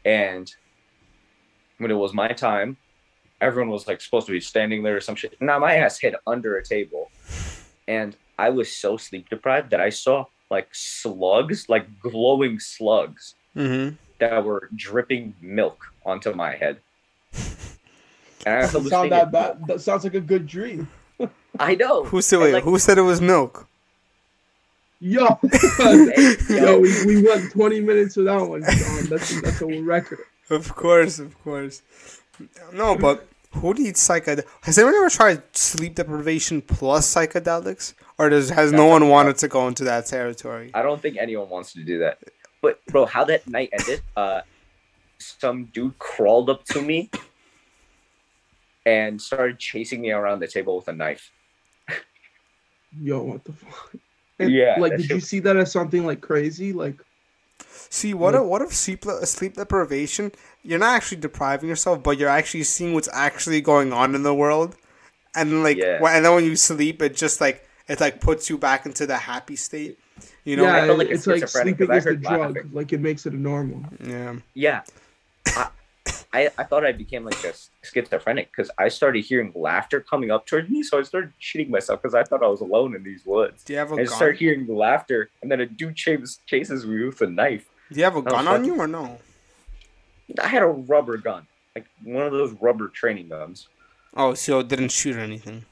[0.03, 0.53] And
[1.77, 2.77] when it was my time,
[3.41, 5.39] everyone was like supposed to be standing there or some shit.
[5.41, 7.11] Now my ass hid under a table.
[7.87, 13.95] And I was so sleep deprived that I saw like slugs, like glowing slugs Mhm.
[14.19, 16.77] that were dripping milk onto my head.
[18.45, 19.65] And I Doesn't sound that bad.
[19.67, 20.87] That sounds like a good dream.
[21.59, 22.03] I know.
[22.05, 23.67] Who said wait, like, Who said it was milk?
[24.99, 25.39] Yo,
[26.49, 28.63] yo, we, we went 20 minutes without one.
[28.63, 29.05] John.
[29.09, 30.19] That's that's a record.
[30.49, 31.81] Of course, of course.
[32.73, 34.45] No, but who needs psychedelics?
[34.63, 39.37] Has anyone ever tried sleep deprivation plus psychedelics, or does has no one a- wanted
[39.37, 40.71] to go into that territory?
[40.73, 42.19] I don't think anyone wants to do that.
[42.61, 44.41] But bro, how that night ended, uh
[45.17, 47.09] some dude crawled up to me
[48.85, 51.31] and started chasing me around the table with a knife.
[53.01, 53.95] Yo, what the fuck?
[54.39, 56.73] And, Yeah, Like, did shit you see that as something like crazy?
[56.73, 56.95] Like,
[57.89, 60.31] See, what Like- if what if sleep sleep deprivation?
[60.63, 64.33] You're not actually depriving yourself, but you're actually seeing what's actually going on in the
[64.33, 64.75] world,
[65.35, 65.99] and then, like, Yeah.
[65.99, 69.05] wh- and then when you sleep, it just like it like puts you back into
[69.05, 69.99] the happy state.
[70.43, 70.63] You know?
[70.63, 72.55] yeah, I felt like a it's like schizophrenic sleeping 'cause I is the drug.
[72.55, 72.69] laughing.
[72.73, 73.83] Like, it makes it a normal.
[74.03, 74.35] Yeah.
[74.53, 74.81] Yeah.
[75.47, 75.67] I,
[76.33, 80.45] I, I thought I became like a schizophrenic because I started hearing laughter coming up
[80.45, 80.83] towards me.
[80.83, 83.63] So I started shitting myself because I thought I was alone in these woods.
[83.63, 84.07] Do you have a I gun?
[84.07, 87.65] start hearing the laughter, and then a dude chase, chases me with a knife.
[87.91, 89.19] Do you have a was gun on you or no?
[90.41, 91.45] I had a rubber gun,
[91.75, 93.67] like one of those rubber training guns.
[94.15, 95.65] Oh, so it didn't shoot anything.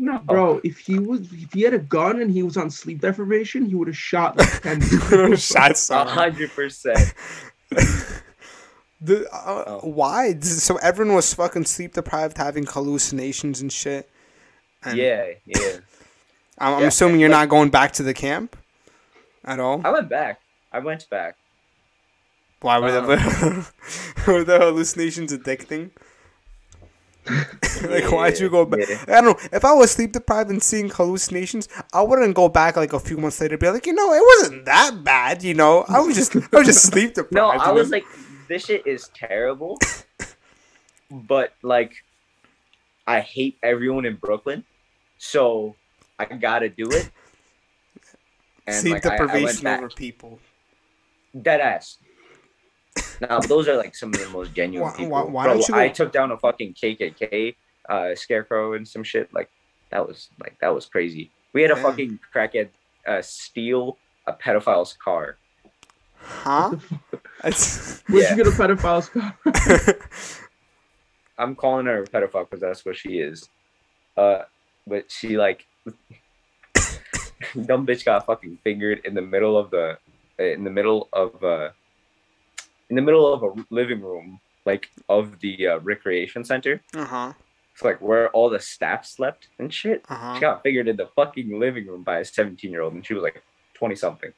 [0.00, 3.00] No, Bro, if he was, if he had a gun and he was on sleep
[3.00, 4.80] deprivation, he would have shot like ten.
[4.80, 5.34] people.
[5.36, 6.06] Shot a someone.
[6.14, 7.12] hundred percent.
[9.00, 9.80] The, uh, Oh.
[9.88, 10.38] Why?
[10.40, 14.08] So everyone was fucking sleep deprived, having hallucinations and shit.
[14.84, 15.78] And Yeah, yeah.
[16.58, 18.56] I'm, I'm Yeah, assuming you're not going back to the camp
[19.44, 19.82] at all.
[19.84, 20.40] I went back.
[20.72, 21.36] I went back.
[22.60, 23.72] Why were Um, the
[24.26, 25.90] were the hallucinations addicting?
[27.82, 28.88] like why'd you go back?
[28.88, 29.04] Yeah.
[29.06, 29.48] I don't know.
[29.52, 33.18] If I was sleep deprived and seeing hallucinations, I wouldn't go back like a few
[33.18, 33.54] months later.
[33.54, 35.42] and Be like, you know, it wasn't that bad.
[35.42, 37.34] You know, I was just I was just sleep deprived.
[37.34, 38.04] No, I was like,
[38.48, 39.78] this shit is terrible.
[41.10, 41.92] but like,
[43.06, 44.64] I hate everyone in Brooklyn,
[45.18, 45.76] so
[46.18, 47.10] I gotta do it.
[48.66, 49.78] And sleep like, I, I deprivation back.
[49.80, 50.40] over people.
[51.40, 51.98] Dead ass.
[53.20, 55.10] Now those are like some of the most genuine Why- people.
[55.12, 57.56] why- why Bro, don't you I go- took down a fucking KKK
[57.88, 59.32] uh, scarecrow and some shit.
[59.34, 59.50] Like
[59.90, 61.30] that was like that was crazy.
[61.52, 61.82] We had a Damn.
[61.84, 62.68] fucking crackhead
[63.06, 65.36] uh, steal a pedophile's car.
[66.20, 66.76] Huh?
[67.44, 68.30] It's Where'd Yeah.
[68.36, 69.34] you get a pedophile's car?
[71.38, 73.48] I'm calling her a pedophile because that's what she is.
[74.16, 74.42] Uh,
[74.86, 75.64] but she like,
[77.66, 79.98] dumb bitch got fucking fingered in the middle of the,
[80.38, 81.70] in the middle of uh,
[82.90, 86.80] in the middle of a living room like of the uh, recreation center.
[86.94, 87.32] uh huh.
[87.74, 90.04] It's like where all the staff slept and shit.
[90.08, 93.06] Uh She got figured in the fucking living room by a 17 year old, and
[93.06, 93.42] she was like
[93.74, 94.32] 20 something.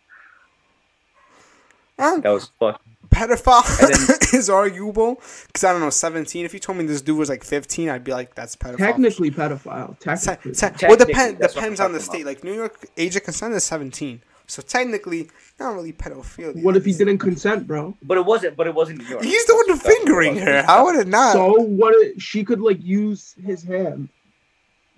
[1.99, 2.81] That was fuck.
[3.11, 5.17] pedophile then- is arguable
[5.49, 5.91] because I don't know.
[5.91, 6.47] Seventeen.
[6.47, 8.79] If you told me this dude was like fifteen, I'd be like, that's pedophile.
[8.79, 9.97] Technically pedophile.
[10.03, 10.55] Se- Technically.
[10.55, 12.23] se- Technically, well, depend that's what I'm depends on the state.
[12.23, 12.27] about.
[12.37, 14.23] Like New York, age of consent is seventeen.
[14.51, 16.61] So technically, not really pedophilia.
[16.63, 17.97] What if he didn't consent, bro?
[18.03, 18.57] But it wasn't.
[18.57, 19.23] But it wasn't New York.
[19.23, 20.63] He's the one That's- that's fingering it her.
[20.63, 21.33] How would it not?
[21.35, 21.95] So what?
[21.95, 24.09] If she could like use his hand.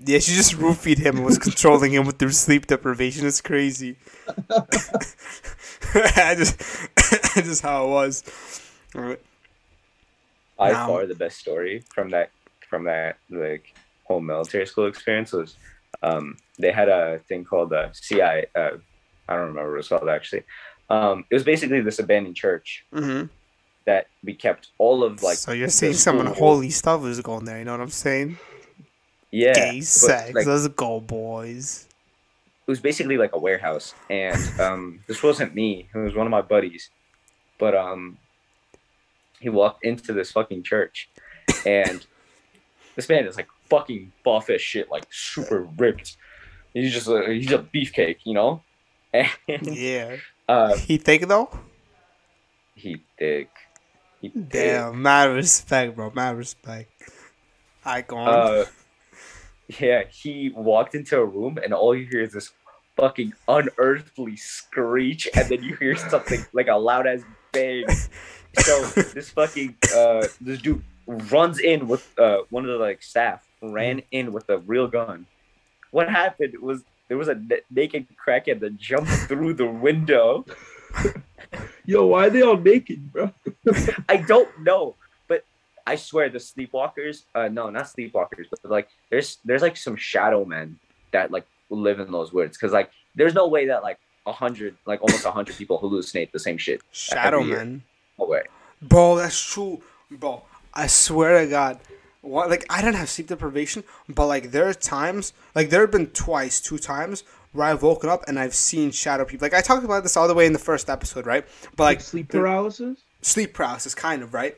[0.04, 3.26] yeah, she just roofied him and was controlling him with their sleep deprivation.
[3.26, 3.96] It's crazy.
[5.94, 6.58] I just,
[7.34, 8.24] just how it was.
[8.96, 9.20] Alright.
[10.58, 12.30] by Now- far the best story from that
[12.68, 15.56] from that like whole military school experience was
[16.02, 18.46] um, they had a thing called the CI.
[18.54, 18.78] Uh,
[19.28, 20.42] I don't remember what it was called actually.
[20.90, 23.30] Um, it was basically this abandoned church Mhm.
[23.86, 25.38] that we kept all of like.
[25.38, 27.58] so you're the saying some school- unholy stuff is going there.
[27.58, 28.38] You know what I'm saying?
[29.30, 30.34] yeah, Gay but, sex.
[30.34, 31.86] like, Let's go, boys.
[32.66, 36.30] it was basically like a warehouse and um this wasn't me it was one of
[36.30, 36.90] my buddies
[37.58, 38.16] but um
[39.40, 41.08] he walked into this fucking church
[41.66, 42.06] and
[42.96, 46.16] this man is like fucking buff as shit like super ripped
[46.74, 48.62] he's just a, he's a beefcake you know
[49.12, 50.16] and Yeah.
[50.48, 51.50] uh He think though?
[52.74, 53.50] he thick
[54.20, 54.48] he thick.
[54.50, 56.10] Damn, mad respect, bro.
[56.10, 56.90] Mad respect.
[57.84, 58.28] Icon.
[58.28, 58.64] uh
[59.80, 62.52] yeah he walked into a room and all you hear is this
[62.96, 67.22] fucking unearthly screech and then you hear something like a loud ass
[67.52, 67.84] bang
[68.58, 73.42] so this fucking uh this dude runs in with uh one of the like staff
[73.62, 75.26] ran in with a real gun
[75.90, 80.46] what happened was there was a n- naked crackhead that jumped through the window
[81.84, 83.30] Yo, why are they all naked, bro?
[84.08, 84.94] I don't know,
[85.28, 85.44] but
[85.86, 87.24] I swear the sleepwalkers.
[87.34, 90.78] Uh, no, not sleepwalkers, but like there's there's like some shadow men
[91.10, 92.56] that like live in those woods.
[92.56, 96.32] Cause like there's no way that like a hundred, like almost a hundred people hallucinate
[96.32, 96.80] the same shit.
[96.92, 97.58] Shadow every year.
[97.58, 97.82] man.
[98.18, 98.44] No way.
[98.80, 99.82] Bro, that's true.
[100.10, 101.78] Bro, I swear to God.
[102.22, 105.90] What, like I didn't have sleep deprivation, but like there are times, like there have
[105.90, 109.44] been twice, two times where I've woken up and I've seen shadow people.
[109.44, 111.44] Like I talked about this all the way in the first episode, right?
[111.76, 112.98] But Like like sleep paralysis.
[113.22, 114.56] sleep paralysis kind of right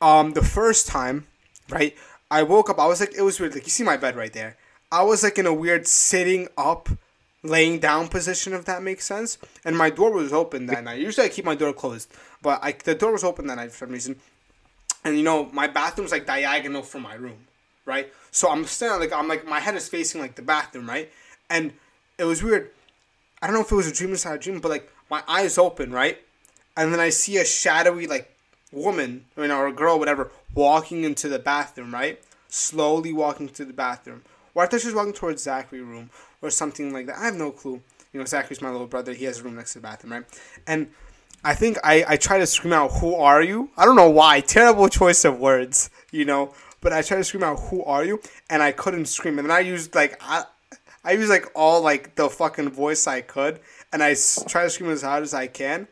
[0.00, 1.26] um the first time
[1.70, 1.96] right
[2.30, 4.32] i woke up i was like it was weird like you see my bed right
[4.34, 4.56] there
[4.92, 6.88] i was like in a weird sitting up
[7.42, 11.26] laying down position if that makes sense and my door was open that night usually
[11.26, 13.90] i keep my door closed but I, the door was open that night for some
[13.90, 14.16] reason
[15.06, 17.46] and you know my bathroom's like diagonal from my room
[17.86, 21.10] right so i'm standing like i'm like my head is facing like the bathroom right
[21.48, 21.72] and
[22.18, 22.70] it was weird.
[23.40, 25.58] I don't know if it was a dream inside a dream, but like my eyes
[25.58, 26.18] open, right,
[26.76, 28.34] and then I see a shadowy like
[28.72, 33.64] woman, I mean, or a girl, whatever, walking into the bathroom, right, slowly walking to
[33.64, 34.22] the bathroom.
[34.54, 37.18] Or I thought she was walking towards Zachary's room or something like that.
[37.18, 37.82] I have no clue.
[38.12, 39.12] You know, Zachary's my little brother.
[39.12, 40.24] He has a room next to the bathroom, right?
[40.66, 40.88] And
[41.46, 43.70] I think I, I try to scream out, Who are you?
[43.76, 44.40] I don't know why.
[44.40, 46.52] Terrible choice of words, you know?
[46.80, 48.20] But I tried to scream out, Who are you?
[48.50, 49.38] And I couldn't scream.
[49.38, 50.42] And then I used, like, I,
[51.04, 53.60] I used, like, all, like, the fucking voice I could.
[53.92, 55.86] And I s- try to scream as hard as I can,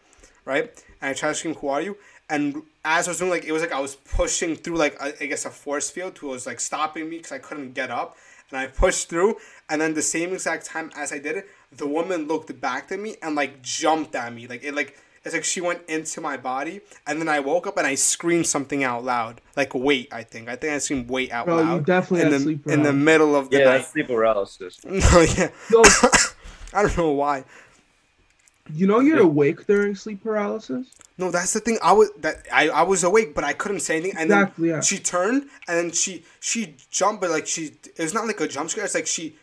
[0.44, 0.64] right?
[1.00, 1.96] And I try to scream, Who are you?
[2.28, 5.12] And as I was doing, like, it was like I was pushing through, like, I
[5.20, 8.16] I guess a force field who was, like, stopping me because I couldn't get up.
[8.50, 9.36] And I pushed through.
[9.68, 12.98] And then the same exact time as I did it, the woman looked back at
[12.98, 14.48] me and, like, jumped at me.
[14.48, 17.76] Like, it, like, it's like she went into my body, and then I woke up
[17.78, 21.32] and I screamed something out loud, like "wait." I think I think I screamed "wait"
[21.32, 23.64] out Bro, you loud definitely in had the sleep in the middle of the Yeah,
[23.64, 23.78] night.
[23.78, 24.84] that's sleep paralysis.
[24.84, 25.82] No, oh, yeah, Yo,
[26.74, 27.44] I don't know why.
[28.72, 30.86] you know you're awake during sleep paralysis?
[31.18, 31.78] No, that's the thing.
[31.82, 34.16] I was that I, I was awake, but I couldn't say anything.
[34.18, 34.80] And Exactly, then yeah.
[34.80, 38.48] she turned, and then she she jumped, but like she it was not like a
[38.48, 38.84] jump scare.
[38.84, 39.36] It's like she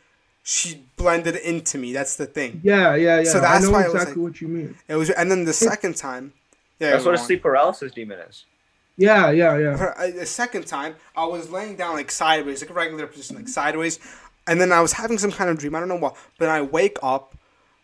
[0.44, 1.94] she blended into me.
[1.94, 2.62] That's the thing.
[2.64, 3.24] Yeah, yeah, yeah.
[3.24, 4.76] So that's I know why I was exactly like- what you mean.
[4.88, 6.34] It was, and then the second time,
[6.80, 8.46] yeah, That's what a sleep paralysis demon is.
[8.98, 9.78] Yeah, yeah, yeah.
[9.78, 13.36] her, uh, the second time, I was laying down like sideways, like a regular position,
[13.36, 14.00] like sideways,
[14.48, 15.76] and then I was having some kind of dream.
[15.76, 17.36] I don't know what, but I wake up.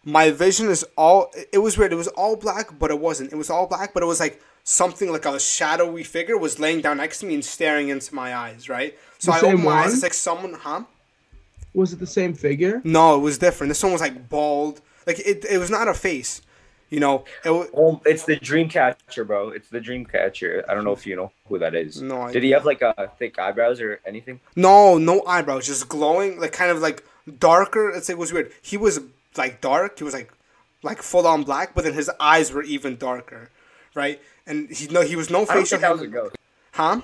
[0.03, 1.31] My vision is all.
[1.51, 1.91] It was weird.
[1.93, 3.31] It was all black, but it wasn't.
[3.31, 6.81] It was all black, but it was like something like a shadowy figure was laying
[6.81, 8.67] down next to me and staring into my eyes.
[8.67, 8.97] Right.
[9.19, 9.85] So The I opened same my eyes.
[9.85, 9.93] one?
[9.93, 10.81] It's like someone, huh?
[11.77, 12.81] Was it the same figure?
[12.83, 13.69] No, it was different.
[13.69, 14.81] This one was like bald.
[15.05, 15.45] Like it.
[15.45, 16.41] It was not a face.
[16.89, 17.23] You know.
[17.45, 17.69] It was.
[17.75, 19.49] Oh, it's the dream catcher, bro.
[19.49, 20.65] It's the dream catcher.
[20.67, 22.01] I don't know if you know who that is.
[22.01, 24.39] No, I Did he have like a thick eyebrows or anything?
[24.55, 27.03] No, no eyebrows, just glowing, like kind of like
[27.39, 27.89] darker.
[27.89, 28.51] It's it was weird.
[28.61, 28.99] He was
[29.37, 29.99] like dark.
[29.99, 30.33] He was like
[30.81, 33.51] like full on black, but then his eyes were even darker,
[33.93, 34.19] right?
[34.47, 35.65] And he no, he was no I don't facial.
[35.77, 36.35] think that was a hair- ghost.
[36.71, 37.01] Huh?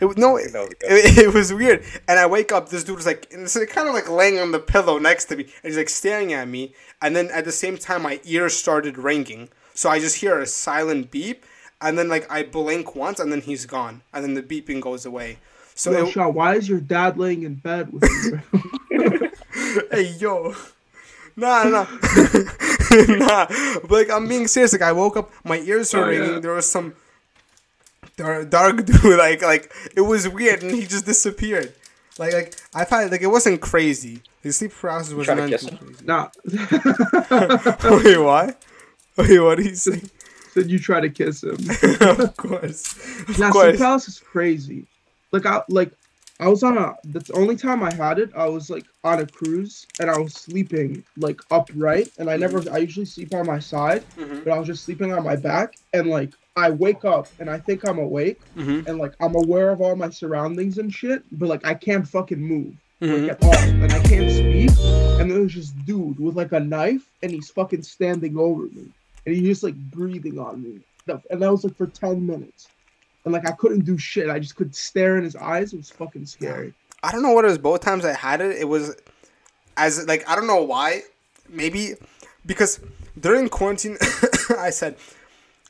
[0.00, 1.82] It was no, it, was it, it was weird.
[2.06, 4.38] And I wake up, this dude was like, and it's like, kind of like laying
[4.38, 6.74] on the pillow next to me, and he's like staring at me.
[7.02, 10.46] And then at the same time, my ears started ringing, so I just hear a
[10.46, 11.44] silent beep,
[11.80, 15.04] and then like I blink once, and then he's gone, and then the beeping goes
[15.06, 15.38] away.
[15.74, 18.40] So Yo, it, Sean, why is your dad laying in bed with you?
[19.90, 20.54] hey yo
[21.36, 21.86] nah nah
[23.08, 23.46] nah
[23.82, 26.18] but like i'm being serious like i woke up my ears were Oh, yeah.
[26.18, 26.94] ringing there was some
[28.18, 31.72] dark, dark dude like like it was weird and he just disappeared
[32.18, 36.04] like like i've had like it wasn't crazy the sleep paralysis was not too crazy
[36.04, 36.28] nah.
[38.04, 38.62] wait what
[39.16, 40.02] wait what did he say
[40.54, 41.58] Said you try to kiss him.
[42.00, 42.96] of course
[43.28, 44.86] of Now, course sleep paralysis is crazy.
[45.30, 45.92] Like I like
[46.40, 49.26] I was on a the only time I had it, I was like on a
[49.26, 53.58] cruise and I was sleeping like upright and I never I usually sleep on my
[53.58, 54.42] side, Mhm.
[54.44, 57.58] but I was just sleeping on my back and like I wake up and I
[57.58, 58.86] think I'm awake Mhm.
[58.86, 62.40] and like I'm aware of all my surroundings and shit, but like I can't fucking
[62.40, 63.30] move Mhm.
[63.30, 64.70] at all and I can't speak.
[65.20, 68.86] And there's was this dude with like a knife and he's fucking standing over me
[69.24, 70.80] and he's just like breathing on me.
[71.30, 72.68] And that was like for 10 minutes.
[73.24, 74.28] And like I couldn't do shit.
[74.28, 75.72] I just could stare in his eyes.
[75.72, 76.74] It was fucking scary.
[77.02, 77.58] I don't know what it was.
[77.58, 78.96] Both times I had it, it was
[79.76, 81.02] as like I don't know why.
[81.48, 81.94] Maybe
[82.44, 82.80] because
[83.18, 83.96] during quarantine,
[84.58, 84.96] I said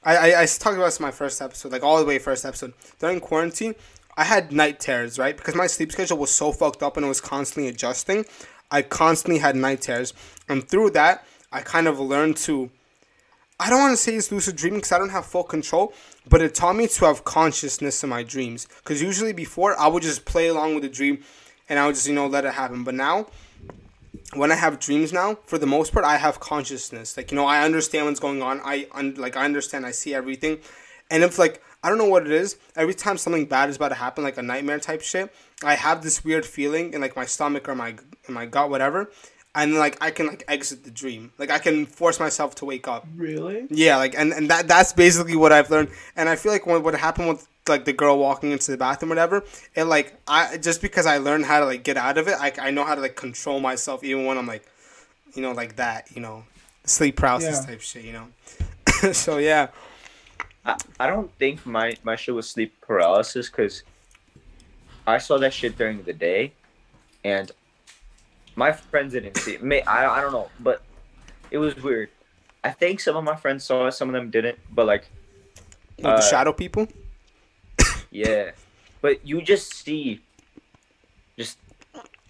[0.09, 2.47] I, I I talked about this in my first episode, like all the way first
[2.47, 2.73] episode.
[2.99, 3.75] During quarantine,
[4.17, 5.37] I had night terrors, right?
[5.37, 8.25] Because my sleep schedule was so fucked up and it was constantly adjusting.
[8.71, 10.15] I constantly had night terrors,
[10.49, 12.71] and through that, I kind of learned to.
[13.61, 15.93] I don't want to say it's lucid dreaming because I don't have full control,
[16.27, 18.67] but it taught me to have consciousness in my dreams.
[18.79, 21.25] Because usually before, I would just play along with the dream
[21.69, 22.85] and I would just, you know, let it happen.
[22.85, 23.27] But now,
[24.35, 27.17] when I have dreams now, for the most part, I have consciousness.
[27.17, 28.61] Like, you know, I understand what's going on.
[28.63, 30.59] I, un- like, I understand, I see everything.
[31.11, 33.89] And if, like, I don't know what it is, every time something bad is about
[33.89, 35.33] to happen, like a nightmare type shit,
[35.65, 37.95] I have this weird feeling in, like, my stomach or my,
[38.27, 39.11] in my gut, whatever.
[39.55, 41.33] And, like, I can, like, exit the dream.
[41.39, 43.07] Like, I can force myself to wake up.
[43.17, 43.67] Really?
[43.71, 45.89] Yeah, like and, and that that's basically what I've learned.
[46.17, 49.11] And I feel like what what happened with like the girl walking into the bathroom
[49.13, 49.45] or whatever,
[49.77, 52.53] And like I just because I learned how to like get out of it, I,
[52.61, 54.65] I know how to like control myself even when I'm like,
[55.35, 56.45] you know, like that, you know,
[56.85, 57.67] sleep paralysis Yeah.
[57.67, 59.13] type shit, you know.
[59.13, 59.69] so yeah,
[60.65, 63.83] I, I don't think my my shit was sleep paralysis because
[65.07, 66.53] I saw that shit during the day,
[67.25, 67.51] and
[68.57, 69.63] my friends didn't see it.
[69.63, 70.83] May I I don't know, but
[71.51, 72.11] it was weird.
[72.65, 74.59] I think some of my friends saw it, some of them didn't.
[74.75, 75.09] But like,
[75.97, 76.89] with the Uh, shadow people.
[78.11, 78.51] Yeah,
[79.01, 80.21] but you just see,
[81.37, 81.59] just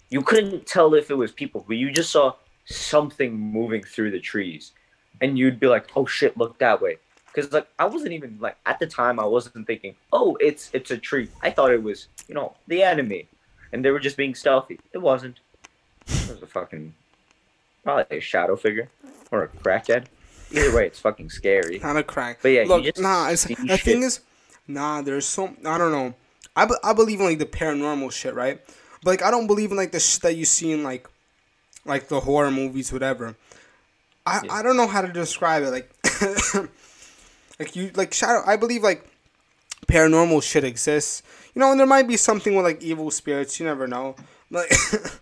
[0.09, 2.33] you couldn't tell if it was people, but you just saw
[2.65, 4.71] something moving through the trees,
[5.21, 6.97] and you'd be like, "Oh shit, look that way."
[7.33, 10.91] Because like I wasn't even like at the time I wasn't thinking, "Oh, it's it's
[10.91, 13.27] a tree." I thought it was you know the enemy,
[13.71, 14.79] and they were just being stealthy.
[14.93, 15.39] It wasn't.
[16.07, 16.93] It was a fucking
[17.83, 18.89] probably a shadow figure
[19.31, 20.05] or a crackhead.
[20.51, 21.79] Either way, it's fucking scary.
[21.79, 22.39] Not a crack.
[22.41, 23.29] But yeah, you look, nah.
[23.29, 23.81] The shit.
[23.81, 24.21] thing is,
[24.69, 25.01] nah.
[25.01, 26.13] There's so I don't know.
[26.55, 28.61] I, be, I believe in like the paranormal shit, right?
[29.03, 31.07] But like I don't believe in like the shit that you see in like,
[31.85, 33.35] like the horror movies, whatever.
[34.25, 34.53] I Yeah.
[34.53, 35.71] I don't know how to describe it.
[35.71, 35.91] Like,
[37.59, 38.43] like you like shadow.
[38.45, 39.09] I believe like
[39.87, 41.23] paranormal shit exists.
[41.55, 43.59] You know, and there might be something with like evil spirits.
[43.59, 44.15] You never know.
[44.51, 44.71] Like,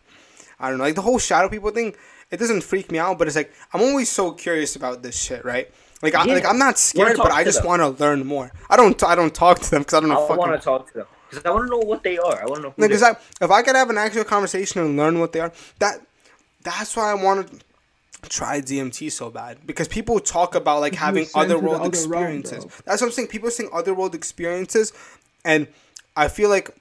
[0.59, 0.83] I don't know.
[0.83, 1.95] Like the whole shadow people thing.
[2.29, 5.45] It doesn't freak me out, but it's like I'm always so curious about this shit,
[5.45, 5.71] right?
[6.01, 8.51] Like, I, like I'm not scared, but I just want to learn more.
[8.69, 10.37] I don't I don't talk to them because I don't know I fucking.
[10.37, 12.41] want to talk to them because I want to know what they are.
[12.41, 12.73] I want to know.
[12.77, 15.51] Because they I, if I could have an actual conversation and learn what they are,
[15.79, 15.99] that
[16.63, 17.49] that's why I want
[18.21, 19.65] to try DMT so bad.
[19.65, 22.65] Because people talk about like You having were sent to the otherworld other experiences.
[22.85, 23.29] that's what I'm saying.
[23.29, 24.93] People are other world experiences,
[25.43, 25.67] and
[26.15, 26.75] I feel like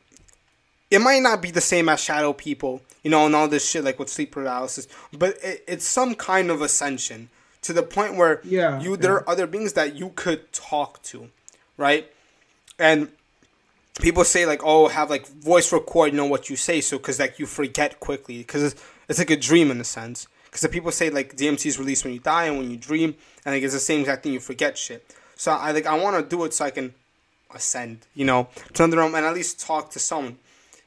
[0.91, 3.85] it might not be the same as shadow people, you know, and all this shit
[3.85, 7.31] like with sleep paralysis, but it, it's some kind of ascension
[7.67, 9.17] to the point where Yeah, you there yeah.
[9.19, 11.31] are other beings that you could talk to,
[11.77, 12.11] right?
[12.79, 13.09] And
[14.01, 17.39] people say like, oh, have like voice record, know what you say, so because like
[17.39, 20.29] you forget quickly, because it's, it's like a dream in a sense.
[20.45, 23.15] Because the people say like DMT is released when you die and when you dream,
[23.45, 24.33] and like it's the same exact thing.
[24.33, 25.15] You forget shit.
[25.35, 26.95] So I like I want to do it so I can
[27.55, 30.39] ascend, you know, to another realm and at least talk to someone,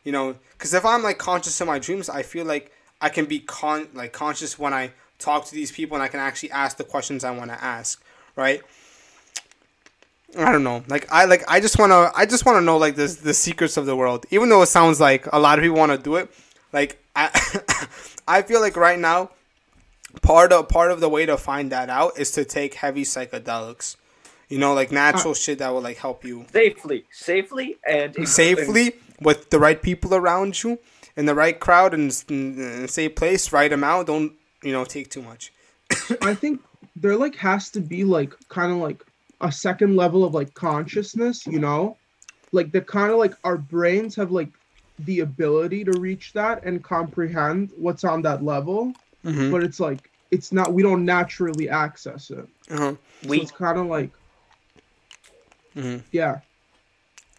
[0.04, 0.36] you know.
[0.54, 2.72] Because if I'm like conscious in my dreams, I feel like
[3.02, 6.20] I can be con like conscious when I talk to these people and I can
[6.20, 8.02] actually ask the questions I want to ask,
[8.36, 8.62] right?
[10.38, 10.84] I don't know.
[10.88, 13.86] Like I like I just wanna I just wanna know like this the secrets of
[13.86, 14.26] the world.
[14.30, 16.30] Even though it sounds like a lot of people wanna do it,
[16.72, 17.30] like I
[18.28, 19.32] I feel like right now
[20.22, 23.96] part of part of the way to find that out is to take heavy psychedelics.
[24.50, 29.50] You know, like natural shit that will like help you safely, safely, and safely with
[29.50, 30.80] the right people around you
[31.16, 34.08] in the right crowd and, s- and safe place, right amount.
[34.08, 34.34] Don't
[34.64, 35.52] you know take too much.
[36.22, 36.62] I think
[36.96, 39.04] there like has to be like kind of like
[39.42, 41.98] a second level of like consciousness, you know?
[42.52, 44.50] Like the kind of like our brains have like
[45.06, 48.94] the ability to reach that and comprehend what's on that level,
[49.26, 49.52] Mm-hmm.
[49.52, 52.48] but it's like it's not we don't naturally access it.
[52.72, 52.96] Uh-huh.
[53.22, 54.12] So We it's kind of like
[55.76, 56.02] Mhm.
[56.12, 56.40] yeah.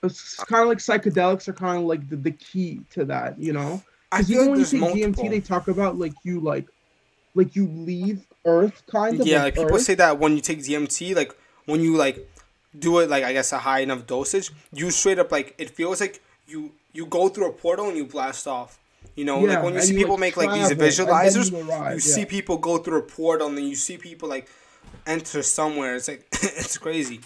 [0.02, 3.52] It's kind of like psychedelics are kind of like the, the key to that, you
[3.52, 3.82] know?
[4.10, 5.24] Because even like when you take multiple.
[5.24, 6.66] DMT, they talk about like you like,
[7.34, 9.26] like you leave Earth, kind of.
[9.26, 9.82] yeah, like people Earth.
[9.82, 11.32] say that when you take DMT, like
[11.66, 12.28] when you like
[12.78, 16.00] do it like I guess a high enough dosage, you straight up like it feels
[16.00, 18.78] like you you go through a portal and you blast off.
[19.16, 20.80] You know, Yeah, like when you see you, people like, make like these travel, and
[20.80, 23.96] then visualizers, you you, arrive, see people go through a portal and then you see
[23.98, 24.48] people like
[25.06, 25.96] enter somewhere.
[25.96, 27.20] It's like it's crazy.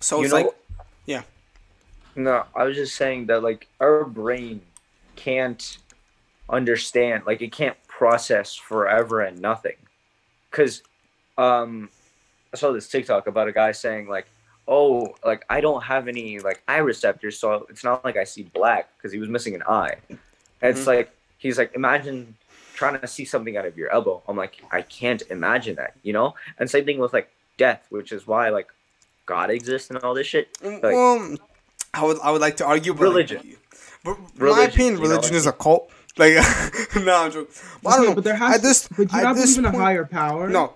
[0.00, 0.54] So You it's know- like
[1.06, 1.22] yeah.
[2.16, 4.60] No, I was just saying that like our brain
[5.16, 5.78] can't
[6.50, 9.76] understand, like it can't process forever and nothing.
[10.52, 10.82] Cause
[11.36, 11.90] um
[12.54, 14.26] I saw this TikTok about a guy saying like,
[14.66, 18.44] "Oh, like I don't have any like eye receptors, so it's not like I see
[18.44, 20.86] black because he was missing an eye." And it's Mhm.
[20.94, 22.34] like he's like, imagine
[22.74, 24.22] trying to see something out of your elbow.
[24.28, 26.34] I'm like, I can't imagine that, you know.
[26.58, 27.28] And same thing with like
[27.58, 28.68] death, which is why like
[29.26, 30.46] God exists and all this shit.
[30.62, 31.36] Like, well,
[31.92, 33.56] I would I would like to argue but, like, Religion.
[34.04, 35.90] but in my Religion, opinion, you know, religion is a cult.
[36.18, 36.34] Like
[36.96, 37.54] no, I'm joking.
[37.82, 38.14] But I don't know.
[38.16, 40.48] But there has at this, but you not this believe in a point- higher power.
[40.48, 40.74] No.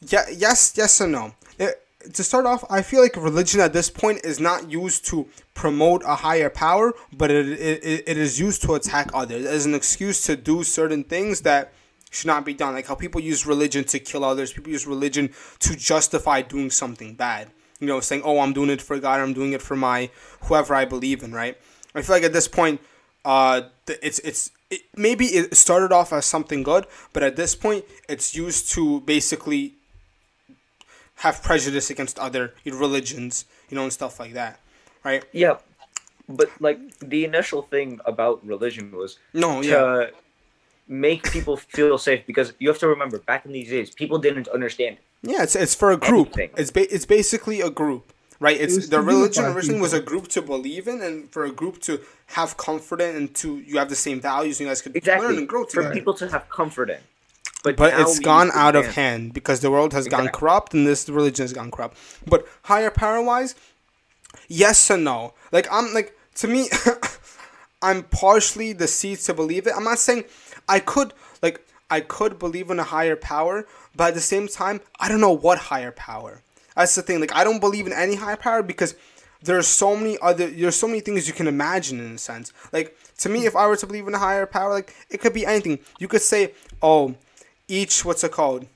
[0.00, 0.24] Yeah.
[0.34, 0.74] Yes.
[0.76, 1.34] Yes and no.
[1.58, 5.28] It- to start off, I feel like religion at this point is not used to
[5.52, 9.74] promote a higher power, but it, it, it is used to attack others as an
[9.74, 11.74] excuse to do certain things that
[12.10, 12.72] should not be done.
[12.72, 14.50] Like how people use religion to kill others.
[14.50, 17.48] People use religion to justify doing something bad.
[17.80, 19.20] You know, saying, "Oh, I'm doing it for God.
[19.20, 20.08] I'm doing it for my
[20.44, 21.58] whoever I believe in." Right.
[21.94, 22.80] I feel like at this point,
[23.24, 23.62] uh,
[24.02, 28.34] it's it's it, maybe it started off as something good, but at this point, it's
[28.34, 29.74] used to basically
[31.16, 34.58] have prejudice against other religions, you know, and stuff like that,
[35.04, 35.24] right?
[35.32, 35.56] Yeah,
[36.28, 40.06] but like the initial thing about religion was No, to yeah,
[40.88, 44.48] make people feel safe because you have to remember back in these days people didn't
[44.48, 44.96] understand.
[45.22, 45.42] yeah.
[45.42, 46.28] It's it's for a group.
[46.38, 46.50] Anything.
[46.56, 48.60] It's ba- it's basically a group, right?
[48.60, 51.52] It's was the religion unify originally was a group to believe in, and for a
[51.52, 54.82] group to have comfort in, and to you have the same values, and you guys
[54.82, 55.88] could learn Exactly and grow together.
[55.88, 57.00] for people to have comfort in.
[57.62, 60.72] But, but now it's we gone out of hand because the world has gone corrupt
[60.72, 61.98] and this religion has gone corrupt.
[62.26, 63.54] But higher power wise,
[64.48, 65.34] yes and no.
[65.52, 66.68] Like I'm like to me,
[67.82, 69.74] I'm partially the seed to believe it.
[69.76, 70.24] I'm not saying
[70.68, 71.12] I could
[71.42, 75.20] like I could believe in a higher power, but at the same time, I don't
[75.20, 76.42] know what higher power.
[76.76, 77.20] That's the thing.
[77.20, 78.94] Like I don't believe in any higher power because
[79.42, 82.52] there's so many other there's so many things you can imagine in a sense.
[82.72, 85.32] Like to me, if I were to believe in a higher power, like it could
[85.32, 85.78] be anything.
[85.98, 87.14] You could say, oh,
[87.68, 88.66] each what's it called?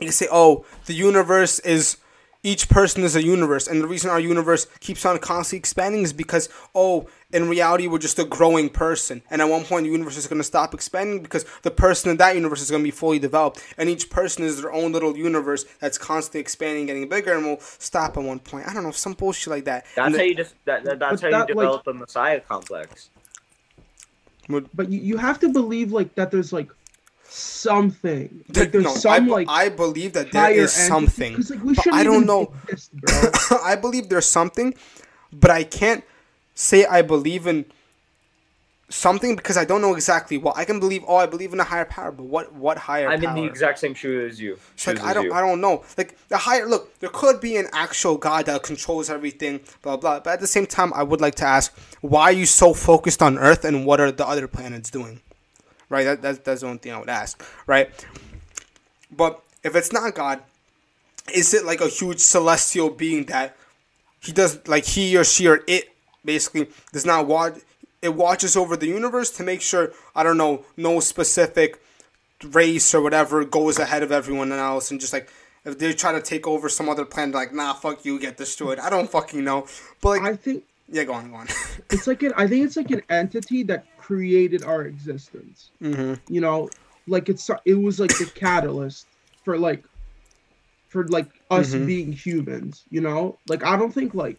[0.00, 1.96] You could say, oh, the universe is
[2.44, 3.66] each person is a universe.
[3.66, 7.98] And the reason our universe keeps on constantly expanding is because oh in reality we're
[7.98, 9.22] just a growing person.
[9.30, 12.16] And at one point the universe is going to stop expanding because the person in
[12.18, 13.62] that universe is going to be fully developed.
[13.76, 17.60] And each person is their own little universe that's constantly expanding getting bigger and will
[17.60, 18.68] stop at one point.
[18.68, 19.84] I don't know some bullshit like that.
[19.96, 21.94] That's And how you just that, that- that's But how that, you like- develop the
[21.94, 23.10] Messiah complex.
[24.48, 26.70] But you, you have to believe like that there's like
[27.28, 28.44] something.
[28.54, 30.88] Like there's no, I, some be- like I believe that there is higher is entity-
[30.88, 32.90] something 'cause, like, we but i don't know exist.
[33.64, 34.74] I believe there's something,
[35.32, 36.04] but I can't
[36.54, 37.66] say I believe in
[38.90, 40.56] something because I don't know exactly what.
[40.56, 43.20] I can believe, oh, I believe in a higher power, but what what higher I'm
[43.20, 43.36] power?
[43.36, 44.58] in the exact same shoe as you.
[44.74, 45.32] It's like shoes I don't you.
[45.32, 45.84] I don't know.
[45.96, 50.20] Like the higher look, there could be an actual God that controls everything, blah blah.
[50.20, 53.20] But at the same time, I would like to ask, why are you so focused
[53.22, 55.20] on Earth and what are the other planets doing?
[55.88, 56.04] Right?
[56.04, 57.42] That, that that's the only thing I would ask.
[57.66, 57.90] Right?
[59.10, 60.42] But if it's not God,
[61.34, 63.56] is it like a huge celestial being that
[64.20, 65.90] he does like he or she or it
[66.24, 67.54] basically does not watch
[68.02, 71.80] it watches over the universe to make sure I don't know no specific
[72.44, 75.28] race or whatever goes ahead of everyone else and just like
[75.64, 78.78] if they try to take over some other planet like nah fuck you get destroyed
[78.78, 79.66] I don't fucking know
[80.00, 81.48] but like I think yeah go on go on
[81.90, 85.70] it's like an I think it's like an entity that created our existence.
[85.82, 86.14] mm-hmm.
[86.34, 86.70] You know,
[87.06, 89.06] like it's it was like the catalyst
[89.44, 89.84] for like
[90.88, 91.86] for like us Mhm.
[91.86, 92.84] being humans.
[92.90, 94.38] You know, like I don't think like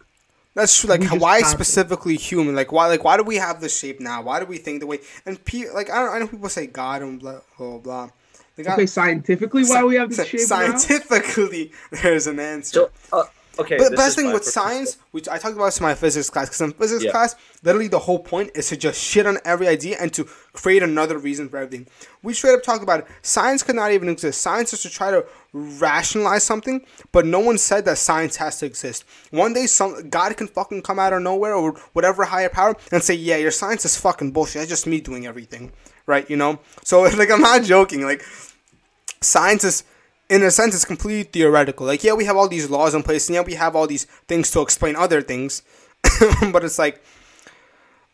[0.56, 0.90] That's true.
[0.90, 1.58] Like, why have it.
[1.58, 2.56] specifically human?
[2.56, 2.88] Like, why?
[2.88, 4.24] Like, why do we have this shape now?
[4.24, 5.00] Why do we think the way?
[5.26, 8.10] And pe- like, I, don't, I know people say God and blah blah blah.
[8.58, 10.76] Like, I- okay, scientifically why we have this sci- shape now?
[10.78, 12.74] scientifically, there's an answer.
[12.74, 13.24] So, uh,
[13.60, 13.78] okay.
[13.78, 16.48] but this best thing with science, which I talked about this in my physics class,
[16.50, 17.12] because in physics Yeah.
[17.12, 20.84] class, literally the whole point is to just shit on every idea and to create
[20.84, 21.88] another reason for everything.
[22.24, 23.08] We straight up talk about it.
[23.22, 24.42] Science could not even exist.
[24.42, 28.66] Science is to try to rationalize something, but no one said that science has to
[28.66, 29.04] exist.
[29.32, 33.04] One day, some God can fucking come out of nowhere or whatever higher power and
[33.04, 34.56] say, "Yeah, your science is fucking bullshit.
[34.62, 35.72] That's just me doing everything."
[36.06, 36.30] Right?
[36.30, 36.60] You know.
[36.84, 38.04] So like, I'm not joking.
[38.04, 38.24] Like
[39.22, 39.84] science is
[40.30, 41.86] in a sense it's completely theoretical.
[41.86, 44.06] Like yeah we have all these laws in place and yeah we have all these
[44.28, 45.64] things to explain other things
[46.52, 47.04] but it's like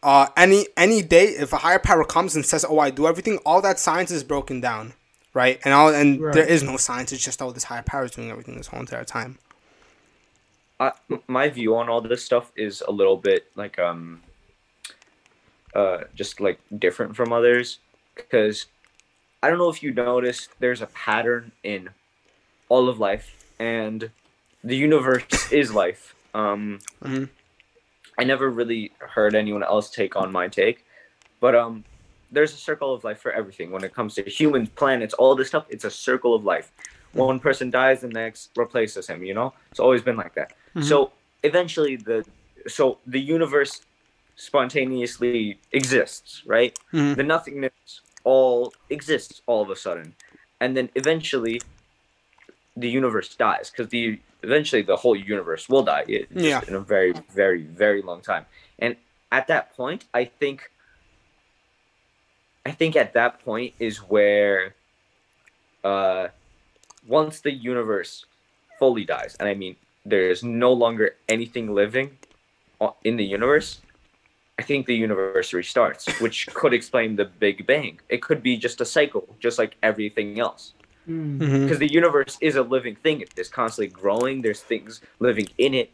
[0.03, 3.38] uh, any any day if a higher power comes and says oh i do everything
[3.45, 4.93] all that science is broken down
[5.36, 5.59] right?
[5.63, 6.34] And all and Right.
[6.34, 8.80] there is no science it's just all this higher power is doing everything this whole
[8.80, 9.38] entire time.
[10.80, 10.93] I,
[11.28, 14.22] my view on all this stuff is a little bit like um
[15.76, 17.80] uh just like different from others
[18.16, 18.66] because
[19.43, 21.89] I don't know if you noticed there's a pattern in
[22.70, 24.09] all of life and
[24.63, 26.16] the universe is life.
[26.34, 27.30] Um Mhm.
[28.18, 30.86] I never really heard anyone else take on my take,
[31.39, 31.84] but um
[32.32, 35.47] there's a circle of life for everything when it comes to humans, planets, all this
[35.49, 35.66] stuff.
[35.70, 36.72] It's a circle of life.
[37.13, 39.24] One person dies, the next replaces him.
[39.24, 40.51] You know, it's always been like that.
[40.82, 41.13] So
[41.43, 42.26] eventually, the
[42.68, 43.82] so the universe
[44.36, 46.78] spontaneously exists, right?
[46.93, 47.16] Mhm.
[47.16, 50.16] The nothingness all exists all of a sudden,
[50.59, 51.61] and then eventually,
[52.76, 56.05] the universe dies because the eventually the whole universe will die.
[56.07, 56.61] It, Yeah.
[56.67, 58.45] in a very, very, very long time.
[58.80, 58.95] And
[59.32, 60.71] at that point, I think.
[62.67, 64.73] I think at that point is where,
[65.84, 66.30] uh,
[67.07, 68.26] once the universe
[68.80, 72.17] fully dies, and I mean there's no longer anything living
[73.03, 73.82] in the universe,
[74.57, 77.99] I think the universe restarts, which could explain the Big Bang.
[78.09, 80.73] It could be just a cycle, just like everything else.
[81.05, 81.39] Hmm.
[81.41, 81.63] Mhm.
[81.63, 83.21] Because the universe is a living thing.
[83.21, 84.41] It is constantly growing.
[84.41, 85.91] There's things living in it.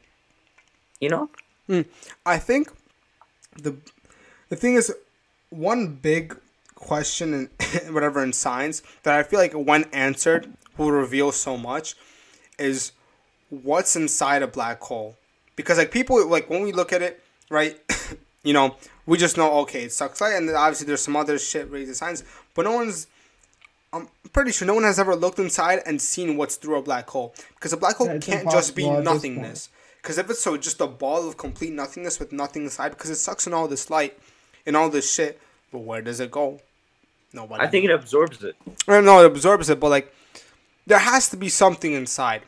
[0.99, 1.29] You know?
[2.25, 2.69] I think
[3.55, 3.77] the
[4.49, 4.93] the thing is
[5.49, 6.37] one big
[6.75, 11.95] question in whatever in science that I feel like when answered will reveal so much
[12.59, 12.91] is
[13.49, 15.15] what's inside a black hole.
[15.55, 17.79] Because like people like when we look at it, right,
[18.43, 21.69] you know, we just know okay, it sucks light and obviously there's some other shit
[21.69, 23.07] related to science, but no one's
[23.93, 27.09] I'm pretty sure no one has ever looked inside and seen what's through a black
[27.09, 27.35] hole.
[27.55, 29.69] Because a black hole Yeah, can't just be impossible at this nothingness.
[30.01, 33.15] Because if it's so just a ball of complete nothingness with nothing inside, because it
[33.15, 34.17] sucks in all this light
[34.65, 35.39] and all this shit,
[35.71, 36.59] but where does it go?
[37.33, 37.63] Nobody.
[37.63, 38.55] I think it absorbs it.
[38.87, 40.13] I don't know it absorbs it, but like
[40.85, 42.41] there has to be something inside.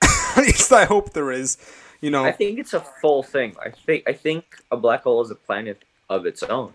[0.02, 1.56] At least I hope there is.
[2.00, 3.56] You know, I think it's a full thing.
[3.64, 6.72] I think I think a black hole is a planet of its own,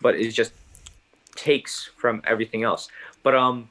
[0.00, 0.52] but it's just
[1.34, 2.88] takes from everything else.
[3.22, 3.68] But um,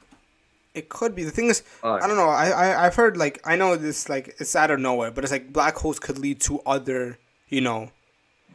[0.74, 1.24] it could be.
[1.24, 2.28] The thing is, uh, I don't know.
[2.28, 5.32] I, I I've heard like I know this like it's out of nowhere, but it's
[5.32, 7.18] like black holes could lead to other.
[7.48, 7.90] You know,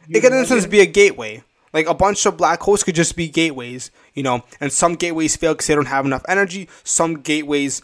[0.08, 1.42] it could in a sense be a gateway.
[1.72, 5.36] Like a bunch of black holes could just be gateways, you know, and some gateways
[5.36, 6.68] fail because they don't have enough energy.
[6.82, 7.82] Some gateways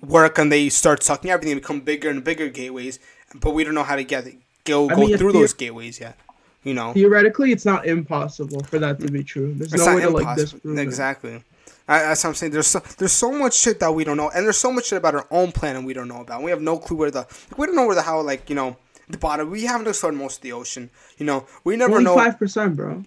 [0.00, 2.98] work and they start sucking everything, and become bigger and bigger gateways.
[3.34, 6.00] But we don't know how to get it, go I go mean, through those gateways
[6.00, 6.18] yet.
[6.64, 9.52] You know, Theoretically, it's not impossible for that to be true.
[9.54, 10.78] There's it's no way to like impossible.
[10.78, 10.82] it.
[10.82, 11.42] exactly.
[11.88, 12.52] I, that's what I'm saying.
[12.52, 14.98] There's so, there's so much shit that we don't know, and there's so much shit
[14.98, 16.42] about our own planet we don't know about.
[16.42, 18.54] We have no clue where the like, we don't know where the how like you
[18.54, 18.76] know
[19.08, 19.50] the bottom.
[19.50, 20.90] We haven't explored most of the ocean.
[21.18, 22.14] You know, we never Only know.
[22.14, 23.04] five percent, bro.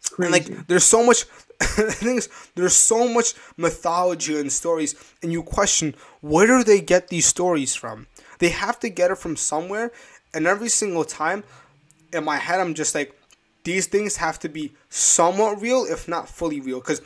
[0.00, 0.54] It's And crazy.
[0.54, 1.24] like, there's so much.
[1.58, 6.80] the thing is, there's so much mythology and stories, and you question where do they
[6.80, 8.08] get these stories from?
[8.40, 9.92] They have to get it from somewhere,
[10.34, 11.44] and every single time,
[12.12, 13.14] in my head, I'm just like,
[13.64, 16.80] these things have to be somewhat real, if not fully real.
[16.80, 17.00] Because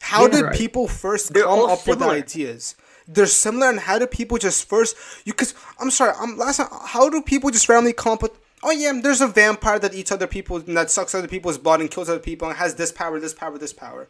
[0.00, 0.54] how Yeah, did right.
[0.56, 2.14] people first They're come all up with similar.
[2.14, 2.74] ideas?
[3.06, 4.96] They're similar, and how do people just first?
[5.24, 6.58] You because I'm sorry, I'm last.
[6.58, 8.32] time- How do people just randomly come up with?
[8.62, 11.80] Oh yeah, there's a vampire that eats other people and that sucks other people's blood
[11.80, 14.06] and kills other people and has this power, this power, this power.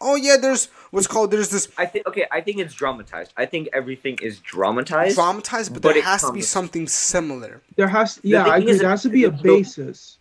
[0.00, 2.26] Oh yeah, there's what's called there's this I think okay.
[2.30, 3.32] I think it's dramatized.
[3.36, 5.14] I think everything is dramatized.
[5.16, 7.60] dramatized, but, but there it has to be something similar.
[7.76, 8.70] there has, yeah, thing I agree.
[8.72, 10.18] is- There has to be a the- basis.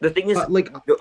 [0.00, 0.96] the thing is, But, like- the,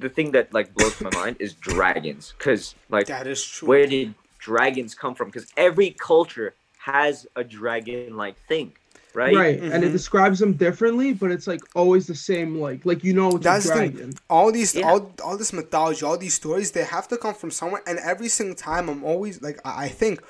[0.00, 3.68] the thing that like blows my mind is dragons, because like That is true.
[3.68, 5.28] where did dragons come from?
[5.28, 8.72] Because every culture has a dragon-like thing,
[9.14, 9.34] right?
[9.34, 9.92] Right, and it Mhm.
[9.92, 12.60] describes them differently, but it's like always the same.
[12.60, 13.96] Like, like you know, it's That's a dragon.
[13.96, 14.14] thing.
[14.28, 14.88] All these, Yeah.
[14.90, 17.82] all, all this mythology, all these stories, they have to come from somewhere.
[17.86, 20.20] And every single time, I'm always like, I I think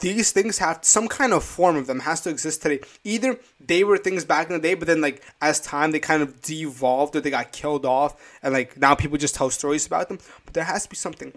[0.00, 2.80] these things have some kind of form of them has to exist today.
[3.04, 6.22] Either they were things back in the day, but then like as time they kind
[6.22, 10.08] of devolved or they got killed off, and like now people just tell stories about
[10.08, 10.18] them.
[10.46, 11.32] But there has to be something.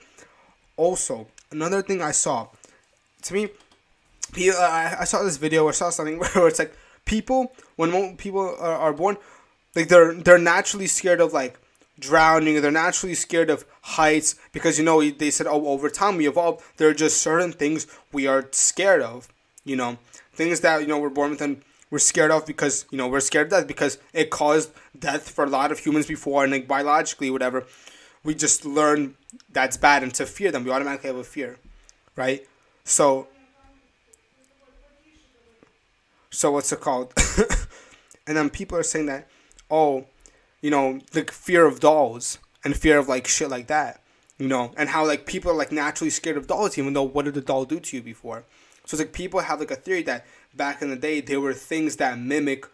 [0.78, 2.48] Also, another thing I saw,
[3.24, 3.50] to me,
[4.36, 6.76] uh, I saw this video or saw something where it's like
[7.06, 9.18] people when people are, are born,
[9.76, 11.60] like they're they're naturally scared of like
[12.00, 12.62] drowning.
[12.62, 16.64] They're naturally scared of heights because you know they said oh over time we evolved.
[16.78, 19.28] There are just certain things we are scared of.
[19.64, 19.98] You know
[20.38, 23.20] things that you know we're born with and we're scared of because you know we're
[23.20, 26.68] scared of death because it caused death for a lot of humans before and like
[26.68, 27.66] biologically whatever.
[28.24, 29.16] We just learn
[29.52, 30.64] that's bad and to fear them.
[30.64, 31.58] We automatically have a fear,
[32.16, 32.46] right?
[32.84, 33.28] So
[36.30, 37.14] so what's it called?
[38.28, 39.28] and then people are saying that,
[39.70, 40.06] oh,
[40.62, 44.02] you know, the fear of dolls and fear of like shit like that,
[44.38, 47.26] you know, and how like people are like naturally scared of dolls, even though what
[47.26, 48.44] did the doll do to you before?
[48.86, 50.26] So it's like people have like a theory that
[50.56, 52.66] back in the day there were things that mimic,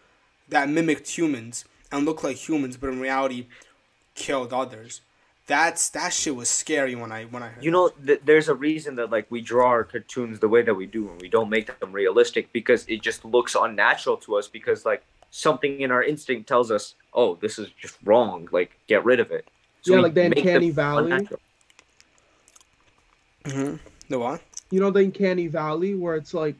[0.48, 3.46] that mimicked humans and look like humans, but in reality,
[4.14, 5.00] killed others.
[5.46, 7.62] That's that shit was scary when I when I heard.
[7.62, 10.74] You know, th- there's a reason that like we draw our cartoons the way that
[10.74, 14.48] we do, and we don't make them realistic because it just looks unnatural to us.
[14.48, 18.48] Because like something in our instinct tells us, "Oh, this is just wrong.
[18.52, 19.46] Like, get rid of it."
[19.84, 21.12] Yeah, we like the make them Uncanny Valley.
[21.12, 21.40] unnatural.
[23.46, 23.74] hmm
[24.08, 24.40] The what?
[24.70, 26.56] You know, the Uncanny Valley, where it's like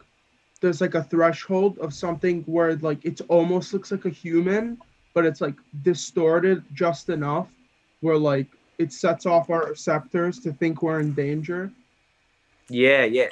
[0.61, 4.77] there's like a threshold of something where like it almost looks like a human,
[5.15, 7.49] but it's like distorted just enough
[8.01, 8.49] where like
[8.79, 11.71] it sets off our receptors to think we're in danger.
[12.69, 13.29] Yeah, yeah.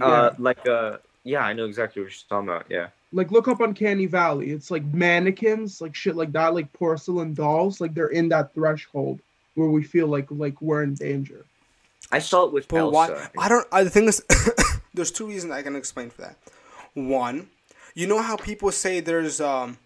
[0.00, 2.66] Uh, like uh, yeah, I know exactly what you're talking about.
[2.68, 2.88] Yeah.
[3.12, 4.50] Like look up Uncanny Valley.
[4.50, 7.80] It's like mannequins, like shit like that, like porcelain dolls.
[7.80, 9.20] Like they're in that threshold
[9.54, 11.44] where we feel like like we're in danger.
[12.10, 12.92] I saw it with But Elsa.
[12.92, 13.44] why?
[13.44, 13.66] I don't.
[13.72, 14.24] I, the thing is,
[14.94, 16.36] there's two reasons I can explain for that.
[16.94, 17.48] One,
[17.94, 19.78] you know how people say there's um,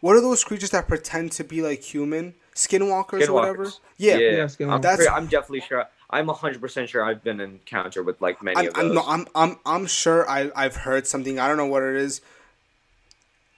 [0.00, 3.66] what are those creatures that pretend to be like human skinwalkers or whatever?
[3.66, 3.78] Skinwalkers.
[3.96, 4.72] Yeah, yeah, Yeah, Skinwalker.
[4.74, 5.86] I'm, That's- pretty- I'm definitely sure.
[6.10, 8.94] I'm 100% sure I've been in encounter with like many I'm, of I'm, those.
[8.96, 11.38] no, I'm, I'm, I'm sure I, I've heard something.
[11.38, 12.20] I don't know what it is.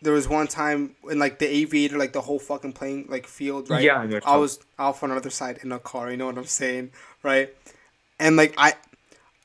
[0.03, 3.71] There was one time in like the aviator, like the whole fucking plane like field,
[3.71, 3.83] right?
[3.83, 6.11] Yeah, I know I was off on another side in a car.
[6.11, 6.91] You know what I'm saying,
[7.23, 7.53] right?
[8.21, 8.75] And like I,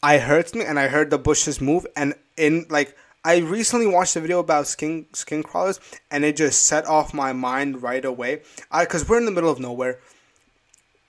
[0.04, 4.16] I heard something, and I heard the bushes move, and in like I recently watched
[4.16, 8.42] a video about skin skin crawlers, and it just set off my mind right away.
[8.72, 10.00] I because we're in the middle of nowhere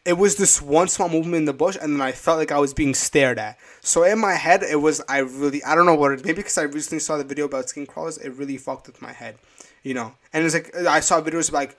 [0.04, 2.58] it was this one small movement in the bush and then I felt like I
[2.58, 3.58] was being stared at.
[3.80, 6.58] So in my head it was I really I don't know what it maybe because
[6.58, 9.36] I recently saw the video about skin crawlers, it really fucked with my head.
[9.82, 10.12] You know.
[10.32, 11.76] And it's like I saw videos like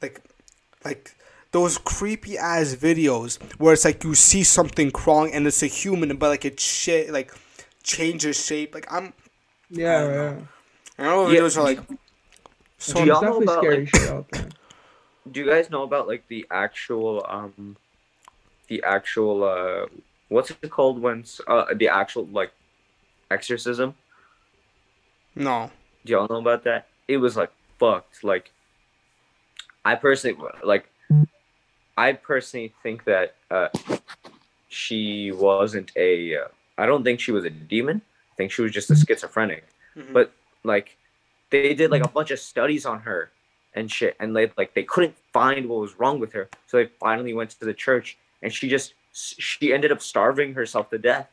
[0.00, 0.20] like
[0.84, 1.16] like
[1.50, 6.16] those creepy ass videos where it's like you see something crawling and it's a human
[6.16, 7.32] but like it shit like
[7.82, 8.72] changes shape.
[8.72, 9.12] Like I'm
[9.76, 10.46] Yeah, don't know.
[10.98, 11.04] yeah.
[11.04, 11.40] I know Yeah.
[11.40, 11.80] videos are like
[12.78, 14.48] So Do There's y'all know definitely about, scary like- shit out there.
[15.30, 17.76] Do you guys know about like the actual um,
[18.68, 19.86] the actual uh,
[20.28, 22.52] what's it called when uh the actual like
[23.30, 23.94] exorcism?
[25.34, 25.70] no.
[26.04, 26.86] Do y'all know about that?
[27.08, 28.22] It was like fucked.
[28.22, 28.52] Like,
[29.86, 30.86] I personally like.
[31.96, 33.68] I personally think that uh,
[34.68, 36.36] she wasn't a.
[36.36, 38.02] Uh, I don't think she was a demon.
[38.34, 39.64] I think she was just a schizophrenic.
[39.96, 40.12] Mhm.
[40.12, 40.32] But
[40.64, 40.96] like,
[41.50, 43.30] they did like a bunch of studies on her
[43.74, 46.48] and shit, and they like they couldn't find what was wrong with her.
[46.66, 50.90] So they finally went to the church, and she just she ended up starving herself
[50.90, 51.28] to death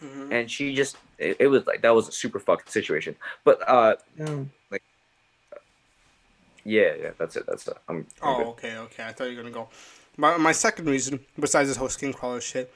[0.00, 0.30] Mhm.
[0.32, 3.96] and she just it, it was like that was a super fucked situation but uh
[4.16, 4.44] Yeah.
[6.64, 8.46] yeah yeah that's it that's it i'm, I'm Oh, good.
[8.54, 9.04] okay, okay.
[9.04, 9.68] I thought you were gonna go.
[10.16, 12.72] My my second reason, besides this whole skin crawler shit,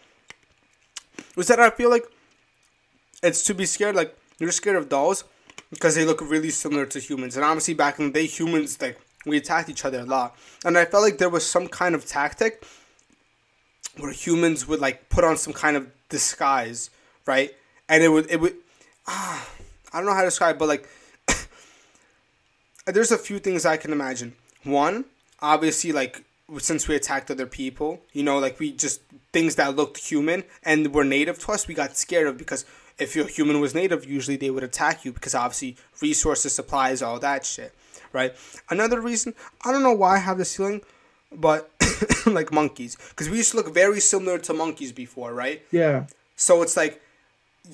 [1.37, 2.05] was that I feel like
[3.23, 3.97] it's to be scared.
[3.97, 5.25] Like you're scared of dolls
[5.71, 8.99] because they look really similar to humans, and obviously back in the day, humans like
[9.25, 12.07] we attacked each other a lot, and I felt like there was some kind of
[12.07, 12.65] tactic
[13.99, 16.91] where humans would like put on some kind of disguise,
[17.27, 17.55] right?
[17.89, 18.57] And it would it would
[19.07, 19.49] ah,
[19.93, 20.89] I don't know how to describe, but like
[22.87, 24.35] there's a few things I can imagine.
[24.65, 25.07] One,
[25.41, 26.23] obviously, like
[26.59, 29.01] since we attacked other people, you know, like we just
[29.33, 32.65] things that looked human and were native to us, we got scared of because
[32.99, 37.19] if your human was native, usually they would attack you because obviously resources, supplies, all
[37.21, 37.75] that shit,
[38.13, 38.35] right?
[38.71, 39.35] Another reason,
[39.65, 40.81] I don't know why I have this feeling,
[41.33, 41.71] but
[42.27, 45.63] like monkeys, because we used to look very similar to monkeys before, right?
[45.71, 46.07] Yeah.
[46.37, 47.03] So it's like,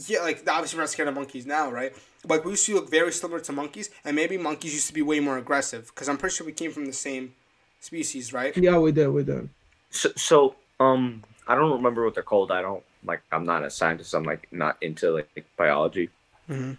[0.06, 1.92] yeah, like obviously we're not scared of monkeys now, right?
[2.28, 5.02] Like we used to look very similar to monkeys, and maybe monkeys used to be
[5.02, 7.34] way more aggressive because I'm pretty sure we came from the same
[7.80, 8.56] species, right?
[8.56, 9.08] Yeah, we did.
[9.08, 9.48] We did.
[9.90, 13.70] so, so um i don't remember what they're called i don't like i'm not a
[13.70, 16.08] scientist i'm like not into like biology
[16.48, 16.76] Mhm.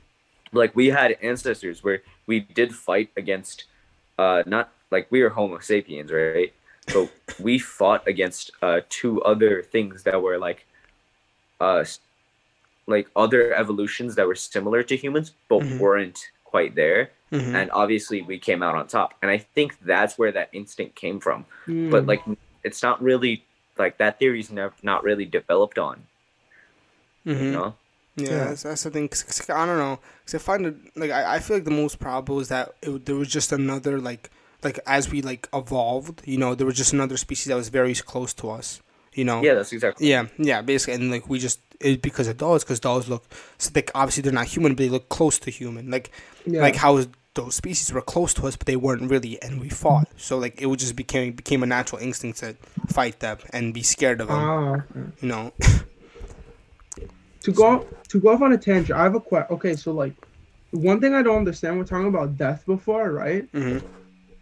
[0.52, 3.66] like we had ancestors where we did fight against
[4.20, 6.54] uh not like we were homo sapiens right
[6.90, 7.10] so
[7.40, 10.66] we fought against uh two other things that were like
[11.60, 11.84] uh
[12.88, 15.80] like other evolutions that were similar to humans but Mhm.
[15.80, 17.56] weren't quite there Mm-hmm.
[17.56, 21.20] and obviously we came out on top and i think that's where that instinct came
[21.20, 22.08] from but Mm.
[22.08, 22.22] like
[22.64, 23.44] it's not really
[23.80, 26.06] like that theory's never not really developed on
[27.26, 27.52] you mm-hmm.
[27.52, 27.76] know
[28.16, 28.44] Yeah, Yeah.
[28.46, 29.08] That's, that's the thing.
[29.08, 30.00] 'cause- 'cause I don't know.
[30.26, 33.06] Cause I find it like I, I feel like the most probable is that it,
[33.06, 34.30] there was just another like
[34.64, 37.94] like as we like evolved, you know, there was just another species that was very
[37.96, 38.82] close to us.
[39.16, 39.44] You know.
[39.44, 42.80] yeah that's exactly Yeah, yeah, basically, and like we just it because of dolls, because
[42.80, 43.24] dolls look
[43.58, 45.92] so like obviously they're not human, but they look close to human.
[45.92, 46.10] Like
[46.46, 46.62] yeah.
[46.62, 47.04] like how
[47.36, 50.08] those species were close to us, but they weren't really, and we fought.
[50.18, 52.56] So like it would just became became a natural instinct to
[52.88, 54.38] fight them and be scared of them.
[54.40, 54.84] Ah,
[55.22, 55.54] you know.
[57.44, 59.56] to go to go off on a tangent, I have a question.
[59.56, 60.14] Okay, so like,
[60.72, 61.78] one thing I don't understand.
[61.78, 63.48] We're talking about death before, right?
[63.52, 63.80] hmm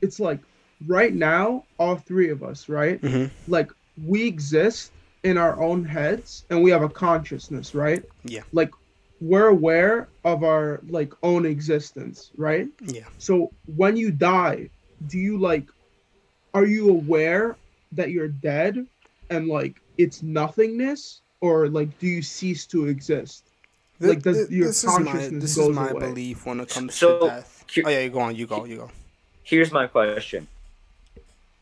[0.02, 0.40] It's like
[0.88, 3.00] right now, all three of us, right?
[3.02, 3.72] hmm Like
[4.04, 4.92] we exist
[5.24, 8.04] in our own heads, and we have a consciousness, right?
[8.24, 8.42] Yeah.
[8.54, 8.72] Like
[9.20, 12.68] we're aware of our like own existence, right?
[12.88, 13.06] Yeah.
[13.18, 14.70] So when you die,
[15.08, 15.68] do you like,
[16.54, 17.58] are you aware
[17.92, 18.86] that you're dead,
[19.30, 23.44] and like it's nothingness, or like do you cease to exist?
[24.00, 26.00] Like, does your this is my consciousness this is my away?
[26.08, 27.66] belief when it comes So, to death.
[27.72, 28.36] cu- Oh yeah, you go on.
[28.36, 28.66] You go.
[28.66, 28.90] You go.
[29.44, 30.48] here's my question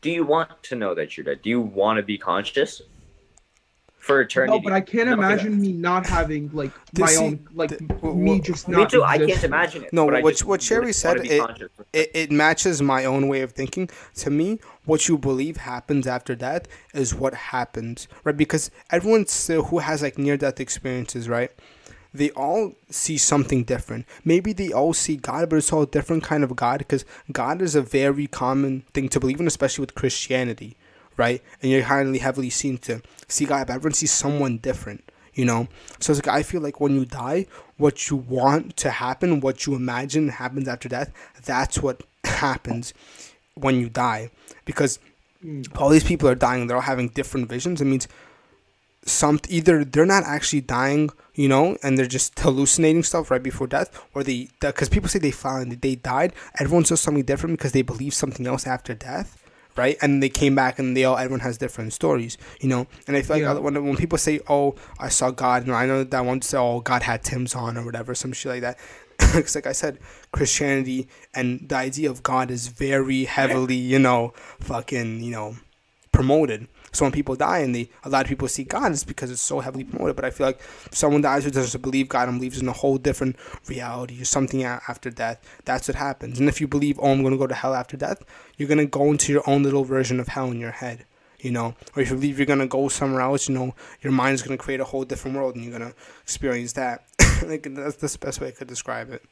[0.02, 2.80] do you want to know that you're dead do you want to be conscious
[4.00, 7.46] for eternity No, but I can't No, imagine me not having like my see, own
[7.54, 8.90] like th- w- me w- just me not.
[8.90, 11.42] too i can't imagine it No, but I what- just what Cherry said, it-
[11.92, 13.88] It, it matches my own way of thinking.
[14.22, 18.36] To me, what you believe happens after that is what happens, right?
[18.36, 21.50] Because everyone still who has like near death experiences, right?
[22.12, 24.04] They all see something different.
[24.24, 27.62] Maybe they all see God, but it's all a different kind of God because God
[27.62, 30.76] is a very common thing to believe in, especially with Christianity,
[31.16, 31.42] right?
[31.62, 35.04] And you're highly heavily seen to see God, but everyone sees someone different,
[35.34, 35.68] you know?
[36.00, 37.46] So it's like I feel like when you die,
[37.76, 41.12] what you want to happen, what you imagine happens after death,
[41.44, 42.92] that's what happens
[43.54, 44.30] when you die.
[44.64, 44.98] Because
[45.44, 45.66] mm.
[45.80, 47.80] all these people are dying, they're all having different visions.
[47.80, 48.08] It means
[49.04, 53.66] some either they're not actually dying, you know, and they're just hallucinating stuff right before
[53.66, 56.34] death, or they because people say they found they died.
[56.58, 59.39] Everyone says something different because they believe something else after death,
[59.82, 59.96] right?
[60.02, 62.82] And they came back and they all everyone has different stories, you know.
[63.06, 63.54] And I feel like Yeah.
[63.66, 64.66] when when people say, "Oh,
[65.06, 67.76] I saw God," and I know that one to say, "Oh, God had Tim's on"
[67.78, 68.76] or whatever, some shit like that.
[69.34, 69.94] Because, like I said,
[70.36, 71.00] Christianity
[71.38, 74.32] and the idea of God is very heavily, you know,
[74.70, 75.48] fucking, you know,
[76.12, 76.68] promoted.
[76.92, 79.40] So when people die and they, a lot of people see God, it's because it's
[79.40, 80.16] so heavily promoted.
[80.16, 82.72] But I feel like if someone dies who doesn't believe God and believes in a
[82.72, 83.36] whole different
[83.68, 86.40] reality or something after death, that's what happens.
[86.40, 88.24] And if you believe, oh, I'm going to go to hell after death,
[88.56, 91.04] you're going to go into your own little version of hell in your head.
[91.40, 94.42] You know, or if you believe you're gonna go somewhere else, you know, your mind's
[94.42, 97.06] gonna create a whole different world, and you're gonna experience that.
[97.46, 99.24] like that's, that's the best way I could describe it.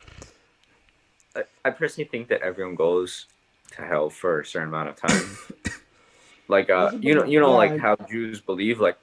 [1.36, 3.26] I, I personally think that everyone goes
[3.72, 5.36] to hell for a certain amount of time.
[6.48, 8.98] like uh, you know, you know, like how Jews believe, like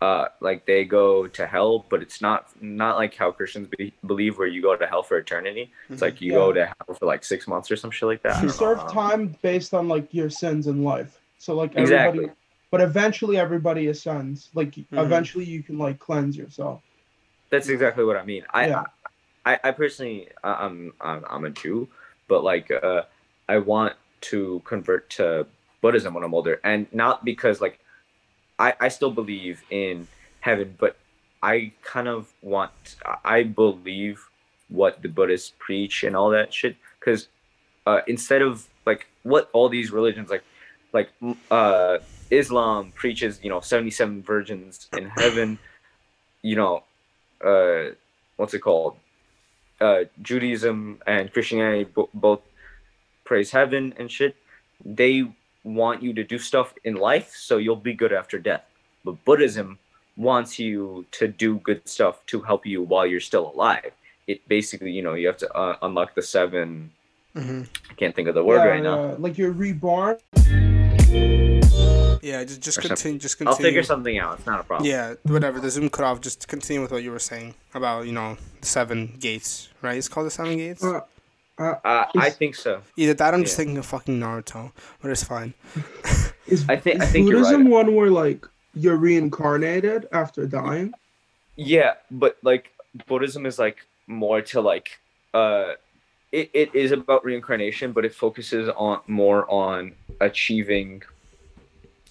[0.00, 4.38] uh, like they go to hell, but it's not not like how Christians be, believe,
[4.38, 5.70] where you go to hell for eternity.
[5.92, 6.38] It's like you Yeah.
[6.38, 8.42] go to hell for like six months or some shit like that.
[8.42, 8.88] You serve know.
[8.88, 11.20] time based on like your sins in life.
[11.38, 12.30] So like Exactly.
[12.70, 14.50] but eventually everybody ascends.
[14.54, 14.98] Like Mm-hmm.
[15.04, 16.82] eventually you can like cleanse yourself.
[17.50, 18.44] That's exactly what I mean.
[18.52, 18.84] I Yeah.
[19.44, 21.88] I, I personally I'm, I'm I'm a Jew,
[22.28, 23.02] but like uh,
[23.48, 25.46] I want to convert to
[25.84, 27.78] Buddhism when I'm older, and not because like
[28.58, 30.08] I I still believe in
[30.40, 30.96] heaven, but
[31.42, 34.18] I kind of want I believe
[34.70, 37.28] what the Buddhists preach and all that shit because
[37.86, 40.44] uh, instead of like what all these religions like
[40.94, 41.10] like
[41.50, 41.98] uh,
[42.30, 45.58] Islam preaches you know 77 virgins in heaven,
[46.40, 46.82] you know
[47.44, 47.92] uh,
[48.38, 48.96] what's it called?
[49.82, 52.40] Uh, Judaism and Christianity bo- both
[53.24, 54.34] praise heaven and shit.
[54.82, 55.24] They
[55.64, 58.64] want you to do stuff in life so you'll be good after death.
[59.04, 59.78] But Buddhism
[60.16, 63.92] wants you to do good stuff to help you while you're still alive.
[64.26, 66.90] It basically, you know, you have to uh, unlock the seven.
[67.36, 67.62] Mm-hmm.
[67.90, 69.08] I can't think of the word yeah, right now.
[69.08, 70.18] yeah, Like you're reborn.
[72.22, 72.88] Yeah, just just Or something.
[72.96, 73.18] continue.
[73.18, 73.68] Just I'll continue.
[73.68, 74.38] figure something out.
[74.38, 74.88] It's not a problem.
[74.88, 75.60] Yeah, whatever.
[75.60, 76.22] The Zoom cut off.
[76.22, 79.98] Just continue with what you were saying about you know the seven gates, right?
[79.98, 80.82] It's called the seven gates.
[80.82, 81.02] Uh,
[81.56, 81.74] Uh,
[82.16, 82.82] I think so.
[82.96, 85.54] Either that, I'm just thinking of fucking Naruto, but it's fine.
[86.46, 87.70] is, I think- I is think you're Buddhism right.
[87.70, 88.44] one where like
[88.74, 90.92] you're reincarnated after dying?
[91.56, 92.70] Yeah, but like
[93.06, 93.78] Buddhism is like
[94.08, 94.98] more to like
[95.32, 95.74] uh
[96.32, 101.02] it, it is about reincarnation, but it focuses on more on achieving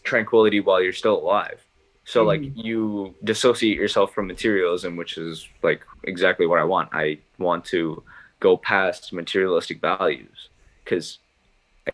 [0.04, 1.62] tranquility while you're still alive.
[2.06, 2.54] So like Mhm.
[2.56, 6.90] you dissociate yourself from materialism, which is like exactly what I want.
[6.94, 8.02] I want to
[8.44, 10.50] go past materialistic values
[10.84, 11.08] because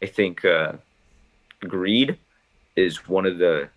[0.01, 0.73] I think uh,
[1.75, 2.17] greed
[2.75, 3.69] is one of the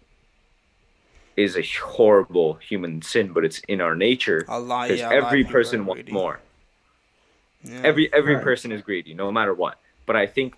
[1.37, 1.63] is a
[1.97, 5.43] horrible human sin, but it's in our nature Allah, because yeah, a lot of every
[5.45, 6.13] people person wants greedy.
[6.13, 6.37] more.
[7.65, 7.81] Yeah.
[7.91, 8.45] Every every Right.
[8.49, 9.75] person is greedy, no matter what.
[10.09, 10.51] But I think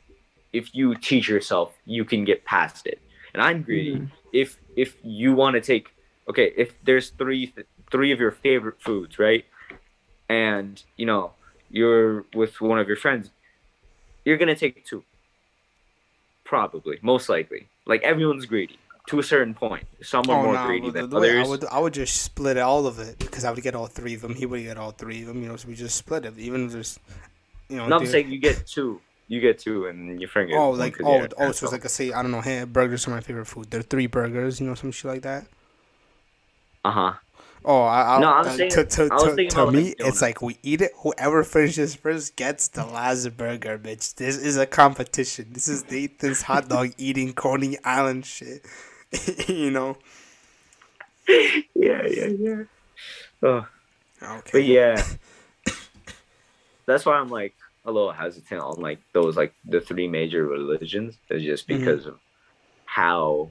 [0.53, 2.99] if you teach yourself, you can get past it.
[3.33, 3.97] And I'm greedy.
[3.97, 4.09] Mhm.
[4.33, 4.49] If
[4.85, 5.87] if you want to take
[6.31, 7.53] okay, if there's three
[7.93, 9.45] three of your favorite foods, right?
[10.29, 11.25] And you know
[11.75, 13.31] you're with one of your friends,
[14.25, 15.03] you're gonna take two.
[16.45, 17.69] Probably, most likely.
[17.87, 19.85] Like everyone's greedy to a certain point.
[20.03, 21.49] Some are Oh more greedy than the way I others.
[21.51, 24.21] would I would just split all of it because I would get all three of
[24.23, 24.35] them.
[24.35, 25.43] He would get all three of them.
[25.43, 26.39] You know, so we just split it.
[26.39, 26.99] Even just,
[27.69, 27.89] you know.
[27.89, 29.01] No, I'm saying you get two.
[29.27, 31.89] You get two, and your friend gets Oh, like oh, oh, so it's like I
[31.89, 32.43] say I don't know.
[32.43, 33.71] Hey, burgers are my favorite food.
[33.71, 35.47] They're three burgers, you know, some shit like that.
[36.85, 37.13] uh huh.
[37.67, 40.43] Oh, I, I, No, I'm uh, saying- to, to, to, to me, like, it's like
[40.43, 40.93] we eat it.
[40.99, 44.15] Whoever finishes first gets the last burger, bitch.
[44.17, 45.49] This is a competition.
[45.53, 48.67] This is Nathan's hot dog eating Coney Island shit.
[49.49, 49.97] you know.
[51.27, 52.63] Yeah, yeah, yeah.
[53.43, 53.67] Oh,
[54.23, 54.51] Okay.
[54.53, 55.03] but yeah,
[56.87, 57.55] that's why I'm like
[57.85, 61.79] a little hesitant on like those like the three major religions, is just Mhm.
[61.79, 62.19] because of
[62.85, 63.51] how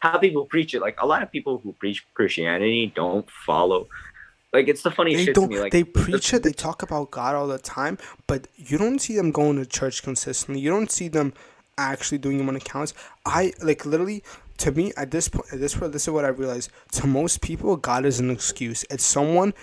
[0.00, 0.80] how people preach it.
[0.80, 3.88] Like a lot of people who preach Christianity don't follow.
[4.52, 5.48] Like it's the funniest They shit don't.
[5.48, 5.60] to me.
[5.60, 6.42] Like they preach it.
[6.44, 10.02] They talk about God all the time, but you don't see them going to church
[10.02, 10.60] consistently.
[10.60, 11.34] You don't see them
[11.76, 12.94] actually doing them on accounts.
[13.26, 14.22] I like literally.
[14.58, 16.70] To me, at this point, at this point, this is what I realized.
[16.92, 18.84] To most people, God is an excuse.
[18.90, 19.54] It's someone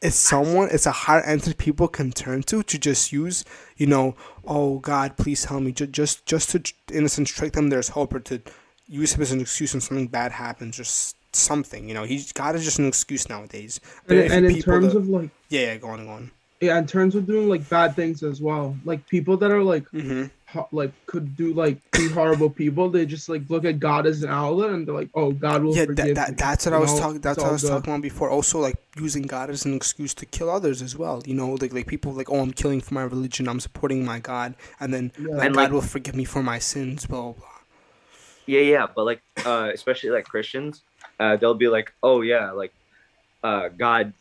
[0.00, 3.44] it's someone it's a higher entity people can turn to to just use
[3.76, 4.14] you know
[4.46, 6.62] oh god please help me just just just to
[6.96, 8.40] in a sense trick them there's hope or to
[9.00, 10.84] use him as an excuse when something bad happens or
[11.34, 14.98] something you know he's god is just an excuse nowadays And, and in terms that-
[14.98, 16.30] of like yeah yeah go on go on
[16.60, 18.76] yeah, in terms of doing like bad things as well.
[18.84, 20.26] Like people that are like mm-hmm.
[20.46, 22.88] ho- like could do like be horrible people.
[22.88, 25.74] They just like look at God as an outlet and they're like, oh, God will
[25.74, 26.14] yeah forgive.
[26.14, 27.70] that, that that's what i was talking that's what i was good.
[27.70, 31.20] talking about before also like using god as an excuse to kill others as well
[31.26, 34.20] you know like like people like oh i'm killing for my religion i'm supporting my
[34.20, 35.34] god and then Yeah.
[35.34, 37.48] like, And, god like- will forgive me for my sins blah blah blah
[38.52, 40.82] Yeah, yeah, but like, uh, especially like Christians,
[41.20, 42.72] uh, they'll be like, "Oh yeah, like,
[43.42, 44.12] uh, God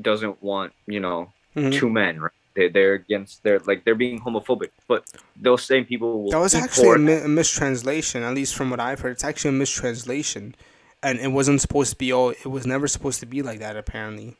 [0.00, 1.72] doesn't want you know Mhm.
[1.72, 2.32] two men, right?
[2.54, 5.04] they, they're against they're like they're being homophobic but
[5.36, 8.80] those same people will That was actually a, mi- a mistranslation, at least from what
[8.80, 9.12] I've heard.
[9.12, 10.54] It's actually a mistranslation,
[11.02, 12.12] and it wasn't supposed to be.
[12.12, 13.76] Oh, it was never supposed to be like that.
[13.76, 14.36] Apparently,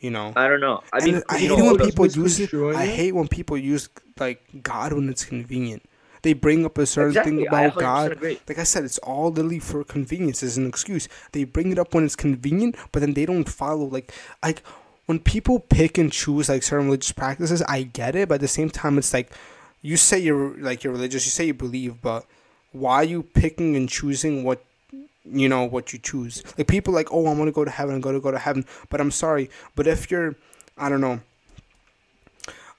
[0.00, 0.32] you know.
[0.36, 2.50] i don't know i mean I hate know, when people use it.
[2.52, 5.82] I hate when people use like God when it's convenient.
[6.22, 8.12] They bring up a certain Exactly, thing about 100% God.
[8.12, 8.40] agree.
[8.48, 11.08] Like I said, it's all literally for convenience as an excuse.
[11.32, 14.12] They bring it up when it's convenient, but then they don't follow like
[14.42, 14.62] like
[15.06, 17.60] when people pick and choose like certain religious practices.
[17.62, 19.32] I get it, but at the same time, it's like
[19.82, 22.24] you say you're like you're religious, you say you believe, but
[22.70, 24.64] why are you picking and choosing what
[25.24, 26.42] you know what you choose?
[26.56, 28.38] Like people like, oh, I want to go to heaven, I'm going to go to
[28.38, 30.36] heaven, but I'm sorry, but if you're,
[30.78, 31.20] I don't know,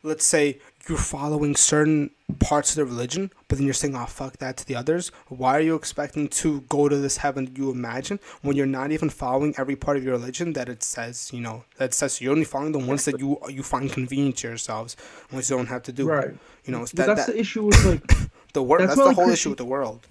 [0.01, 0.59] let's say
[0.89, 2.09] you're following certain
[2.39, 5.11] parts of the religion, but then you're saying, oh, fuck that to the others.
[5.29, 8.91] Why are you expecting to go to this heaven that you imagine when you're not
[8.91, 12.31] even following every part of your religion that it says, you know, that says you're
[12.33, 14.95] only following the ones that you you find convenient to yourselves,
[15.31, 16.07] which you don't have to do.
[16.07, 16.33] Right.
[16.65, 18.03] You know, that, that's that the issue with like
[18.53, 18.81] the world.
[18.81, 20.07] that's That's, the whole Christi- issue with the world.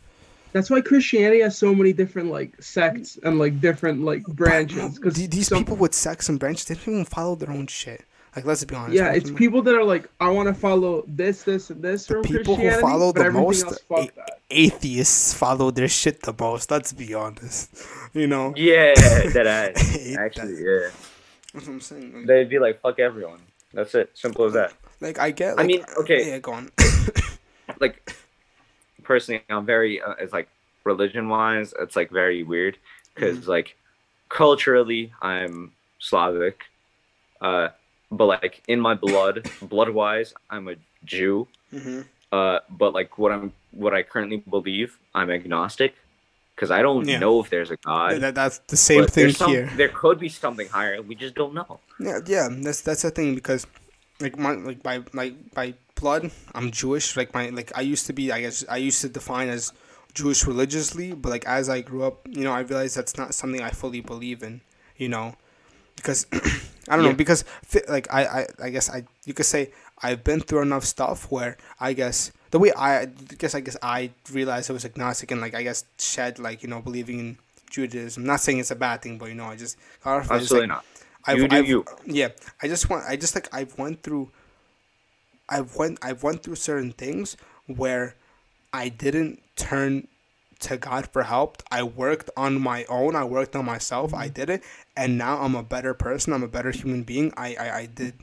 [0.52, 5.14] that's why Christianity has so many different like sects and like different like branches because
[5.14, 8.04] Th- these people with sects and branches, they don't even follow their own shit.
[8.34, 8.94] Like, let's be honest.
[8.96, 11.82] Yeah, it's of them- people that are like, I want to follow this, this, and
[11.82, 14.08] this The from people who follow the most a-
[14.50, 16.70] atheists follow their shit the most.
[16.70, 17.70] Let's be honest.
[18.14, 18.92] You know, yeah
[19.32, 19.72] that I
[20.20, 20.62] I actually that.
[20.62, 20.90] yeah
[21.54, 22.12] That's what I'm saying.
[22.14, 23.38] Like, they'd be like fuck everyone
[23.72, 25.58] that's it simple as that like, I get.
[25.58, 26.28] I mean, okay.
[26.28, 26.70] Yeah, go on.
[27.80, 28.14] like
[29.02, 30.48] personally i'm very uh, it's like
[30.84, 32.76] religion wise it's like very weird
[33.14, 33.50] because Mm-hmm.
[33.50, 33.76] like
[34.28, 36.64] culturally i'm slavic
[37.40, 37.68] uh
[38.18, 39.36] but like in my blood
[39.72, 40.76] blood wise i'm a
[41.12, 41.36] jew
[41.72, 42.00] hmm
[42.38, 43.52] uh but like what i'm
[43.82, 45.92] what i currently believe i'm agnostic
[46.54, 47.18] because i don't Yeah.
[47.24, 49.68] know if there's a god That, that's the same but thing some- here.
[49.80, 51.72] there could be something higher we just don't know
[52.08, 53.62] Yeah, yeah, that's that's the thing because,
[54.24, 55.26] like my like by my
[55.58, 55.66] by
[56.00, 56.22] blood,
[56.56, 57.06] I'm Jewish.
[57.20, 58.24] Like my like I used to be.
[58.36, 59.70] I guess I used to define as
[60.18, 63.62] Jewish religiously, but like as I grew up, you know, I realized that's not something
[63.62, 64.54] I fully believe in.
[65.02, 65.26] You know,
[65.96, 66.26] because
[66.88, 69.70] I don't know because fi- like I, I I guess I you could say
[70.02, 73.06] I've been through enough stuff where I guess the way I, I
[73.38, 76.68] guess I guess I realized I was agnostic and like I guess shed like you
[76.68, 77.38] know believing in
[77.70, 78.24] Judaism.
[78.24, 80.36] not saying it's a bad thing, but you know I just clarified.
[80.36, 80.84] it's absolutely like, not
[81.24, 81.84] I've, You do I've, you.
[82.06, 82.28] Yeah,
[82.60, 83.04] I just want.
[83.06, 84.30] I just like I've went through.
[85.48, 85.98] I've went.
[86.02, 87.36] I've went through certain things
[87.66, 88.14] where
[88.72, 90.08] I didn't turn
[90.62, 91.62] to God for help.
[91.70, 93.14] I worked on my own.
[93.16, 94.14] I worked on myself.
[94.14, 94.34] I mm-hmm.
[94.34, 94.62] did it,
[94.96, 96.32] and now I'm a better person.
[96.32, 97.32] I'm a better human being.
[97.36, 98.14] I I, I did.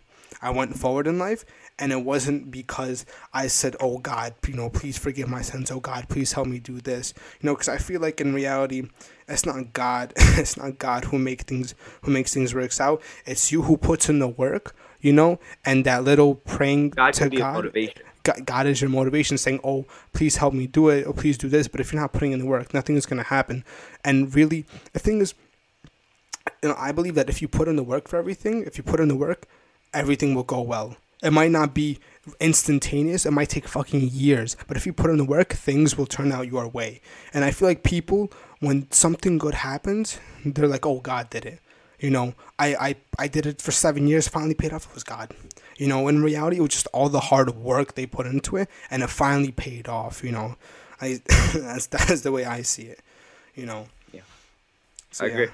[0.41, 1.43] I went forward in life,
[1.77, 5.71] and it wasn't because I said, "Oh God, you know, please forgive my sins.
[5.71, 8.89] Oh God, please help me do this." You know, because I feel like in reality,
[9.27, 10.13] it's not God.
[10.17, 13.01] it's not God who make things who makes things works out.
[13.25, 14.75] It's you who puts in the work.
[15.01, 17.53] You know, and that little praying god to God.
[17.53, 21.37] motivation God, God is your motivation, saying, "Oh, please help me do it, or please
[21.37, 23.63] do this." But if you're not putting in the work, nothing is gonna happen.
[24.03, 25.33] And really, the thing is,
[26.61, 28.83] you know, I believe that if you put in the work for everything, if you
[28.83, 29.45] put in the work,
[29.93, 30.97] everything will go well.
[31.23, 31.99] It might not be
[32.39, 33.25] instantaneous.
[33.25, 34.55] It might take fucking years.
[34.67, 37.01] But if you put in the work, things will turn out your way.
[37.33, 41.59] And I feel like people, when something good happens, they're like, "Oh, God did it."
[41.99, 44.87] You know, I, I, I did it for seven years, finally paid off.
[44.87, 45.33] It was God.
[45.77, 48.69] You know, in reality, it was just all the hard work they put into it,
[48.89, 50.23] and it finally paid off.
[50.23, 50.55] You know,
[51.01, 51.21] I
[51.53, 53.01] that's that's the way I see it.
[53.55, 53.87] You know.
[54.13, 54.21] Yeah.
[55.11, 55.33] So, I yeah.
[55.33, 55.47] agree.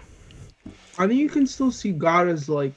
[0.97, 2.73] I think you can still see God as like,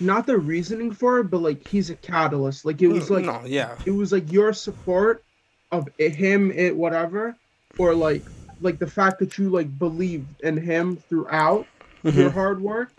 [0.00, 2.64] not the reasoning for it, but like he's a catalyst.
[2.64, 5.24] Like it was mm, like no, yeah, it was like your support
[5.72, 7.36] of him, it, whatever,
[7.78, 8.22] or like
[8.60, 11.66] like the fact that you like believed in him throughout
[12.14, 12.34] your Mhm.
[12.34, 12.92] hard work.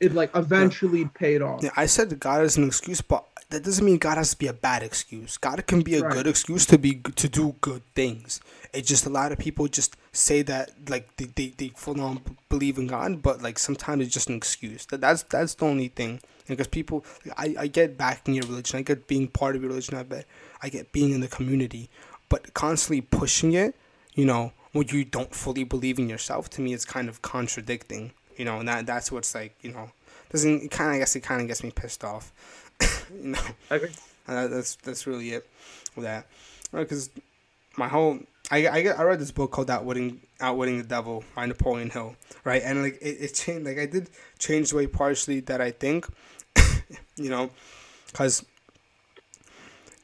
[0.00, 1.62] It like eventually paid off.
[1.62, 4.46] Yeah, I said God is an excuse, but that doesn't mean God has to be
[4.46, 5.36] a bad excuse.
[5.36, 6.12] God can be a Right.
[6.12, 8.40] good excuse to be to do good things.
[8.72, 12.22] It's just a lot of people just say that like they, they, they full on
[12.48, 14.86] believe in God, but like sometimes it's just an excuse.
[14.86, 16.20] That that's that's the only thing.
[16.46, 17.04] Because people,
[17.36, 20.24] I, I get backing your religion, I get being part of your religion, I bet
[20.62, 21.90] I get being in the community,
[22.28, 23.76] but constantly pushing it,
[24.14, 28.12] you know, when you don't fully believe in yourself, to me, it's kind of contradicting.
[28.40, 29.90] You know, and that that's what's like, you know,
[30.30, 32.32] doesn't it kind of I guess it kind of gets me pissed off.
[33.22, 33.38] you know,
[33.70, 33.90] I agree.
[34.26, 35.46] that's that's really it
[35.94, 36.26] with that.
[36.72, 37.10] Because
[37.76, 38.18] my whole
[38.50, 42.62] I, I I read this book called Outwitting Outwitting the Devil by Napoleon Hill, right?
[42.64, 46.06] And like it, it changed like I did change the way partially that I think,
[47.16, 47.50] you know,
[48.06, 48.42] because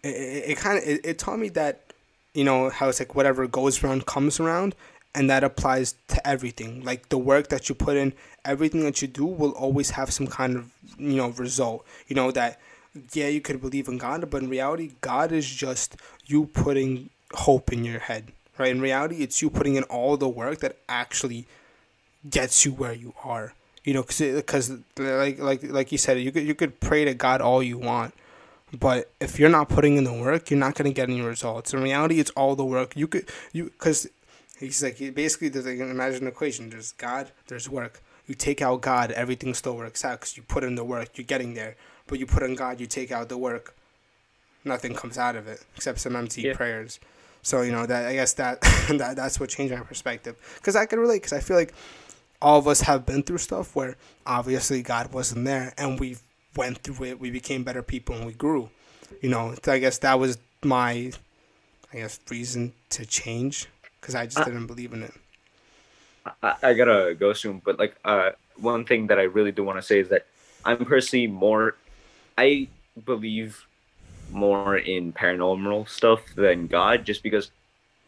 [0.02, 1.94] it, it, it kind of it, it taught me that
[2.34, 4.74] you know how it's like whatever goes around comes around
[5.16, 8.12] and that applies to everything like the work that you put in
[8.44, 12.30] everything that you do will always have some kind of you know result you know
[12.30, 12.60] that
[13.12, 15.96] yeah, you could believe in God, but in reality, God is just
[16.26, 18.70] you putting hope in your head, right?
[18.70, 21.46] In reality, it's you putting in all the work that actually
[22.28, 23.54] gets you where you are.
[23.84, 27.40] You know, because like like like you said, you could you could pray to God
[27.40, 28.14] all you want,
[28.76, 31.72] but if you're not putting in the work, you're not gonna get any results.
[31.72, 34.08] In reality, it's all the work you could you because
[34.58, 36.70] he's like basically there's like imagine an equation.
[36.70, 38.02] There's God, there's work.
[38.26, 41.10] You take out God, everything still works out because you put in the work.
[41.14, 41.76] You're getting there,
[42.06, 43.74] but you put in God, you take out the work.
[44.64, 46.54] Nothing comes out of it except some empty yeah.
[46.54, 46.98] prayers.
[47.42, 50.86] So you know that I guess that that that's what changed my perspective because I
[50.86, 51.72] could relate because I feel like
[52.42, 53.96] all of us have been through stuff where
[54.26, 56.16] obviously God wasn't there and we
[56.56, 57.20] went through it.
[57.20, 58.70] We became better people and we grew.
[59.22, 61.12] You know, I guess that was my,
[61.92, 63.68] I guess, reason to change
[64.00, 65.12] because I just didn't believe in it.
[66.42, 69.78] I, I, gotta go soon, but like, uh, one thing that I really do want
[69.78, 70.26] to say is that
[70.64, 71.76] I'm personally more,
[72.36, 72.68] I
[73.04, 73.66] believe
[74.30, 77.50] more in paranormal stuff than God, just because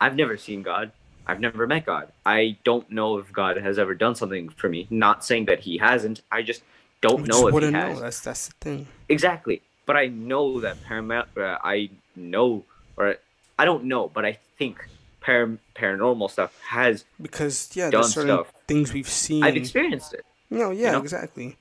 [0.01, 0.93] I've never seen God.
[1.27, 2.11] I've never met God.
[2.25, 4.87] I don't know if God has ever done something for me.
[4.91, 6.23] Not saying that He hasn't.
[6.33, 6.63] I just
[7.03, 7.79] don't we know just if He know.
[7.79, 8.01] has.
[8.01, 8.87] That's that's the thing.
[9.09, 12.65] Exactly, but I know that param- uh, I know,
[12.97, 13.17] or
[13.59, 14.89] I don't know, but I think
[15.29, 18.53] par- paranormal stuff has because yeah, there's certain stuff.
[18.67, 19.43] things we've seen.
[19.43, 20.25] I've experienced it.
[20.51, 21.03] No, yeah, you know?
[21.03, 21.59] exactly.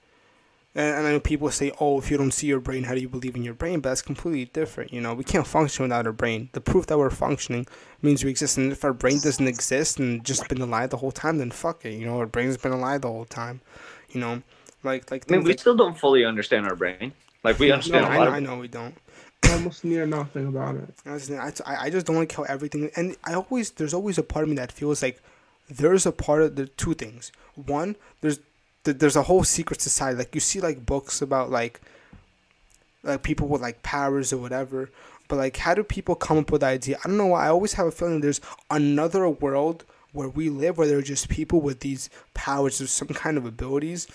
[0.73, 3.01] And, and I know people say, "Oh, if you don't see your brain, how do
[3.01, 4.93] you believe in your brain?" But that's completely different.
[4.93, 6.49] You know, we can't function without our brain.
[6.53, 7.67] The proof that we're functioning
[8.01, 8.57] means we exist.
[8.57, 11.85] And if our brain doesn't exist and just been alive the whole time, then fuck
[11.85, 11.93] it.
[11.93, 13.59] You know, our brain's been alive the whole time.
[14.09, 14.41] You know,
[14.83, 15.29] like like.
[15.29, 17.11] I mean, we like, still don't fully understand our brain.
[17.43, 18.05] Like we understand.
[18.05, 18.95] No, I, know, I know we don't.
[19.49, 20.93] Almost near nothing about it.
[21.05, 22.89] I, I just don't like how everything.
[22.95, 25.21] And I always there's always a part of me that feels like
[25.69, 27.31] there's a part of the two things.
[27.55, 28.39] One, there's
[28.83, 30.17] there's a whole secret society.
[30.17, 31.81] Like you see like books about like
[33.03, 34.89] like people with like powers or whatever.
[35.27, 36.97] But like how do people come up with the idea?
[37.03, 37.45] I don't know why.
[37.45, 39.83] I always have a feeling there's another world
[40.13, 43.45] where we live where there are just people with these powers or some kind of
[43.45, 44.07] abilities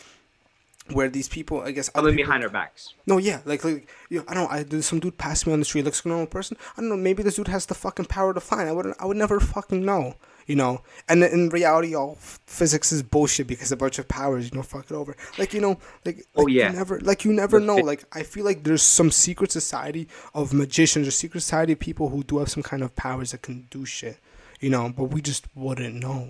[0.92, 2.94] where these people, I guess, other people, behind our backs.
[3.06, 4.44] No, yeah, like, like, you know, I don't.
[4.44, 6.56] know, I do some dude passed me on the street, looks like a normal person.
[6.76, 6.96] I don't know.
[6.96, 8.64] Maybe this dude has the fucking power to fly.
[8.64, 10.14] I would, I would never fucking know
[10.46, 10.82] you know.
[11.08, 14.90] And in reality, all physics is bullshit because a bunch of powers, you know, fuck
[14.90, 15.16] it over.
[15.38, 17.76] Like you know, like, oh, like oh yeah, you never like you never know.
[17.76, 22.08] Like I feel like there's some secret society of magicians or secret society of people
[22.08, 24.18] who do have some kind of powers that can do shit,
[24.60, 24.92] you know.
[24.94, 26.28] But we just wouldn't know.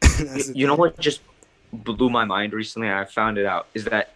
[0.54, 1.20] you know what just
[1.72, 2.90] blew my mind recently?
[2.90, 4.14] I found it out is that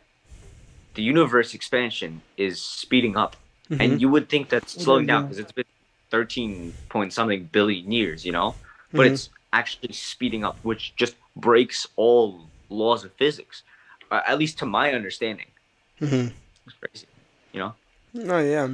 [0.95, 3.37] the universe expansion is speeding up,
[3.71, 3.81] mm-hmm.
[3.81, 5.65] and you would think that's slowing down because it's been
[6.11, 8.55] 13 point something billion years, you know
[8.93, 9.15] but mm-hmm.
[9.15, 13.63] it's actually speeding up, which just breaks all laws of physics,
[14.11, 15.47] uh, at least to my understanding.
[16.01, 16.29] Mm-hmm.
[16.67, 17.07] It's crazy,
[17.53, 17.75] you know.
[18.15, 18.69] No, yeah,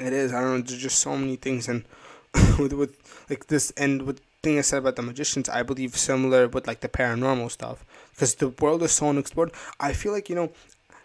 [0.00, 0.32] it is.
[0.32, 0.62] I don't know.
[0.62, 1.84] There's just so many things, and
[2.58, 6.46] with with like this, and with thing I said about the magicians, I believe similar
[6.48, 9.52] with like the paranormal stuff, because the world is so unexplored.
[9.80, 10.52] I feel like you know,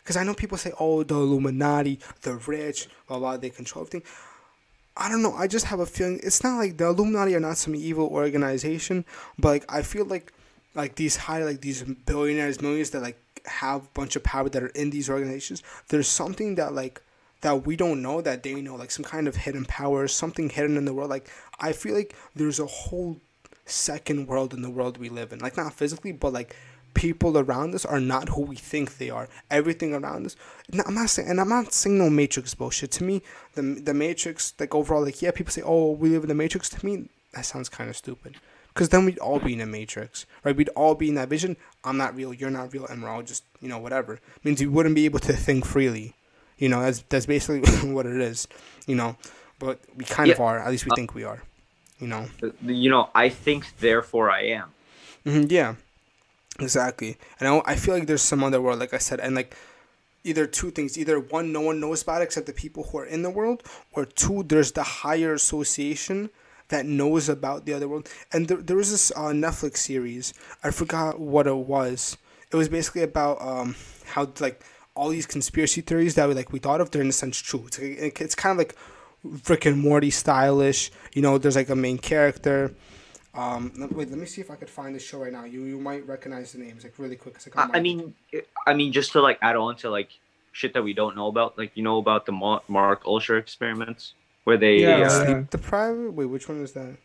[0.04, 4.04] because I know people say, "Oh, the Illuminati, the rich, blah blah, they control everything."
[4.98, 5.34] I don't know.
[5.34, 9.06] I just have a feeling it's not like the Illuminati are not some evil organization,
[9.38, 10.34] but like I feel like
[10.76, 14.62] like these high like these billionaires, millions that like have a bunch of power that
[14.62, 15.64] are in these organizations.
[15.88, 17.02] There's something that like
[17.42, 20.76] that we don't know that they know, like some kind of hidden power, something hidden
[20.78, 21.10] in the world.
[21.10, 21.30] Like
[21.60, 23.22] I feel like there's a whole
[23.72, 25.40] second world in the world we live in.
[25.40, 26.56] Like not physically, but like
[26.94, 29.30] people around us are not who we think they are.
[29.50, 30.36] Everything around us.
[30.72, 32.92] No, I'm not saying, and I'm not saying no Matrix bullshit.
[32.92, 33.22] To me,
[33.56, 36.70] the the Matrix, like overall, like yeah, people say, oh, we live in the Matrix.
[36.70, 38.36] To me, that sounds kind of stupid.
[38.74, 40.56] Because then we'd all be in a Matrix, right?
[40.56, 41.58] We'd all be in that vision.
[41.84, 42.34] I'm not real.
[42.34, 44.14] You're not real, and we're all just, you know, whatever.
[44.14, 46.16] It means you wouldn't be able to think freely.
[46.58, 48.48] You know, that's that's basically what it is.
[48.88, 49.18] You know,
[49.58, 50.36] but we kind yeah.
[50.36, 50.60] of are.
[50.60, 51.42] At least we uh, think we are.
[52.00, 52.26] You know.
[52.66, 54.70] You know, I think, therefore I am.
[55.26, 55.76] Mm-hmm, yeah.
[56.60, 57.18] Exactly.
[57.40, 59.56] And I, I feel like there's some other world, like I said, and like
[60.24, 63.06] either two things either one, no one knows about it except the people who are
[63.06, 63.64] in the world,
[63.94, 66.30] or two, there's the higher association
[66.68, 68.10] that knows about the other world.
[68.34, 72.18] And there, there was this uh, Netflix series, I forgot what it was.
[72.52, 74.62] It was basically about um, how, like,
[74.96, 77.66] all these conspiracy theories that we like we thought of, they're in a sense true.
[77.68, 78.76] It's, it's kind of like
[79.24, 80.92] Rick and Morty stylish.
[81.14, 82.74] You know, there's like a main character
[83.34, 85.44] um, wait, let me see if I could find the show right now.
[85.44, 87.36] You you might recognize the names like really quick.
[87.36, 88.16] Cause I, I mean,
[88.66, 90.10] I mean, just to like add on to like
[90.52, 94.14] shit that we don't know about, like you know about the Mark Ultra experiments
[94.46, 96.16] where they yeah, uh, sleep deprived.
[96.16, 96.98] Wait, which one is that?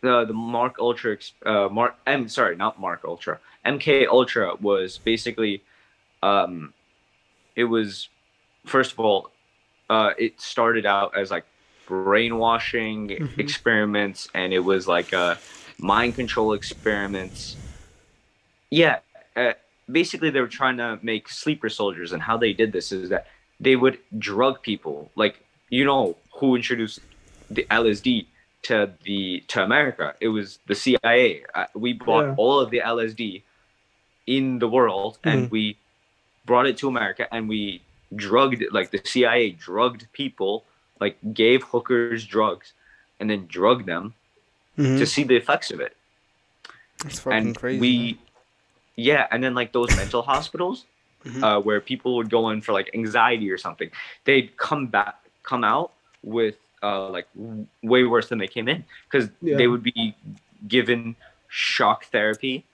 [0.00, 1.96] The the Mark Ultra, uh, Mark.
[2.06, 3.40] I'm sorry, not Mark Ultra.
[3.66, 5.62] MK Ultra was basically,
[6.22, 6.72] um,
[7.56, 8.08] it was
[8.64, 9.31] first of all,
[9.90, 11.44] uh, it started out as like
[11.86, 13.38] brainwashing Mhm.
[13.38, 15.36] experiments, and it was like uh,
[15.78, 17.56] mind control experiments.
[18.70, 19.00] Yeah,
[19.36, 19.52] uh,
[19.90, 23.26] basically they were trying to make sleeper soldiers, and how they did this is that
[23.60, 25.10] they would drug people.
[25.16, 25.36] Like
[25.68, 27.00] you know who introduced
[27.50, 28.26] the LSD
[28.62, 30.14] to the to America?
[30.20, 31.44] It was the CIA.
[31.54, 32.34] Uh, we bought Yeah.
[32.36, 33.42] all of the LSD
[34.26, 35.50] in the world, and Mhm.
[35.50, 35.76] we
[36.46, 37.82] brought it to America, and we
[38.16, 38.62] drugged.
[38.72, 40.64] Like the CIA drugged people,
[41.00, 42.72] like gave hookers drugs,
[43.20, 44.14] and then drugged them
[44.78, 44.98] Mhm.
[44.98, 45.96] to see the effects of it.
[47.04, 47.80] It's fucking and crazy.
[47.80, 48.18] we,
[48.96, 50.84] yeah, and then like those mental hospitals,
[51.24, 51.42] Mhm.
[51.42, 53.90] uh, where people would go in for like anxiety or something,
[54.24, 58.84] they'd come back, come out with uh, like w- way worse than they came in
[59.04, 59.56] because Yeah.
[59.56, 60.16] they would be
[60.66, 61.14] given
[61.48, 62.64] shock therapy,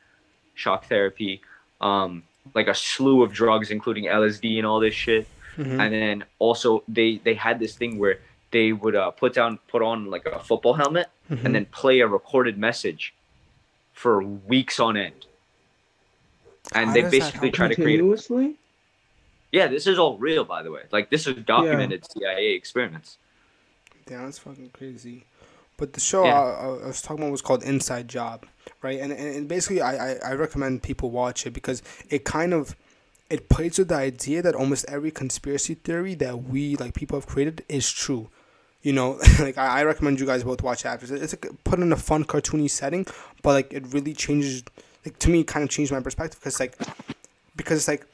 [0.55, 1.43] shock therapy,
[1.83, 2.23] um,
[2.55, 5.27] like a slew of drugs, including LSD and all this shit
[5.57, 5.81] Mhm.
[5.81, 8.21] and then also they they had this thing where
[8.53, 11.45] they would uh, put down put on like a football helmet Mhm.
[11.45, 13.13] and then play a recorded message
[13.93, 15.27] for weeks on end
[16.75, 18.55] and How they basically try to create Continuously?
[19.51, 23.19] yeah this is all real by the way like this is documented cia experiments
[24.09, 25.25] Yeah, that's fucking crazy.
[25.79, 26.39] But the show Yeah.
[26.39, 28.45] I, I was talking about was called Inside Job,
[28.83, 29.01] right?
[29.01, 32.77] And and, and basically, I, I I recommend people watch it because it kind of
[33.31, 37.27] it plays with the idea that almost every conspiracy theory that we like people have
[37.27, 38.29] created is true.
[38.83, 41.15] You know, like I, I recommend you guys both watch it after.
[41.15, 43.07] It's like put in a fun cartoony setting,
[43.43, 44.65] but like it really changes.
[45.07, 46.77] Like to me, kind of changed my perspective because like
[47.57, 48.05] because it's like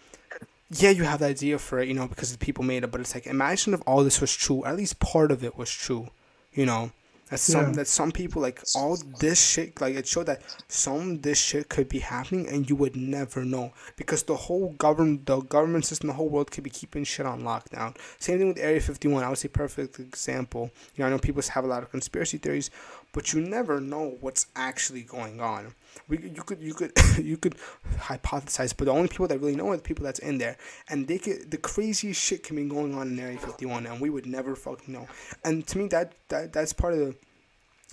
[0.70, 3.00] yeah, you have the idea for it, you know, because the people made it, but
[3.00, 5.70] it's like imagine if all this was true, or at least part of it was
[5.70, 6.08] true,
[6.52, 6.92] you know.
[7.30, 7.72] That some Yeah.
[7.72, 11.88] that some people like all this shit like it showed that some this shit could
[11.88, 16.12] be happening and you would never know because the whole government the government system the
[16.14, 17.96] whole world could be keeping shit on lockdown.
[18.18, 19.24] Same thing with Area Fifty One.
[19.24, 20.70] I would say perfect example.
[20.94, 22.70] You know I know people have a lot of conspiracy theories,
[23.14, 25.74] but you never know what's actually going on.
[26.08, 27.54] We you could you could you could
[27.96, 30.58] hypothesize, but the only people that really know are the people that's in there,
[30.90, 34.00] and they could the craziest shit can be going on in Area Fifty One, and
[34.00, 35.06] we would never fucking know.
[35.44, 37.16] And to me, that that that's part of the.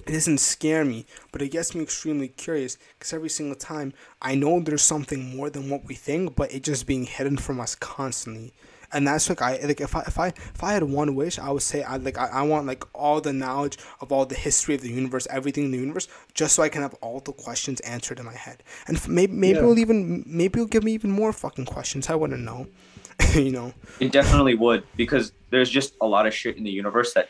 [0.07, 4.33] It doesn't scare me, but it gets me extremely curious because every single time I
[4.33, 7.75] know there's something more than what we think, but it just being hidden from us
[7.75, 8.51] constantly.
[8.93, 11.49] And that's like I like if I if I if I had one wish, I
[11.51, 14.75] would say I like I, I want like all the knowledge of all the history
[14.75, 17.79] of the universe, everything in the universe, just so I can have all the questions
[17.81, 18.63] answered in my head.
[18.87, 19.63] And f- maybe maybe Yeah.
[19.63, 22.09] it'll even maybe it'll give me even more fucking questions.
[22.09, 22.67] I wouldn't know,
[23.35, 23.73] you know.
[23.99, 27.29] it definitely would because there's just a lot of shit in the universe that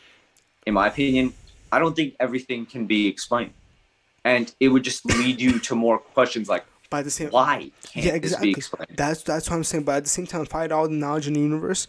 [0.66, 1.32] in my opinion
[1.72, 3.52] i don't think everything can be explained
[4.24, 8.06] and it would just lead you to more questions like By the same why can't
[8.06, 8.54] Yeah, exactly.
[8.94, 9.84] That's that's what I'm saying.
[9.84, 11.86] But at the same time, find all the knowledge in the universe,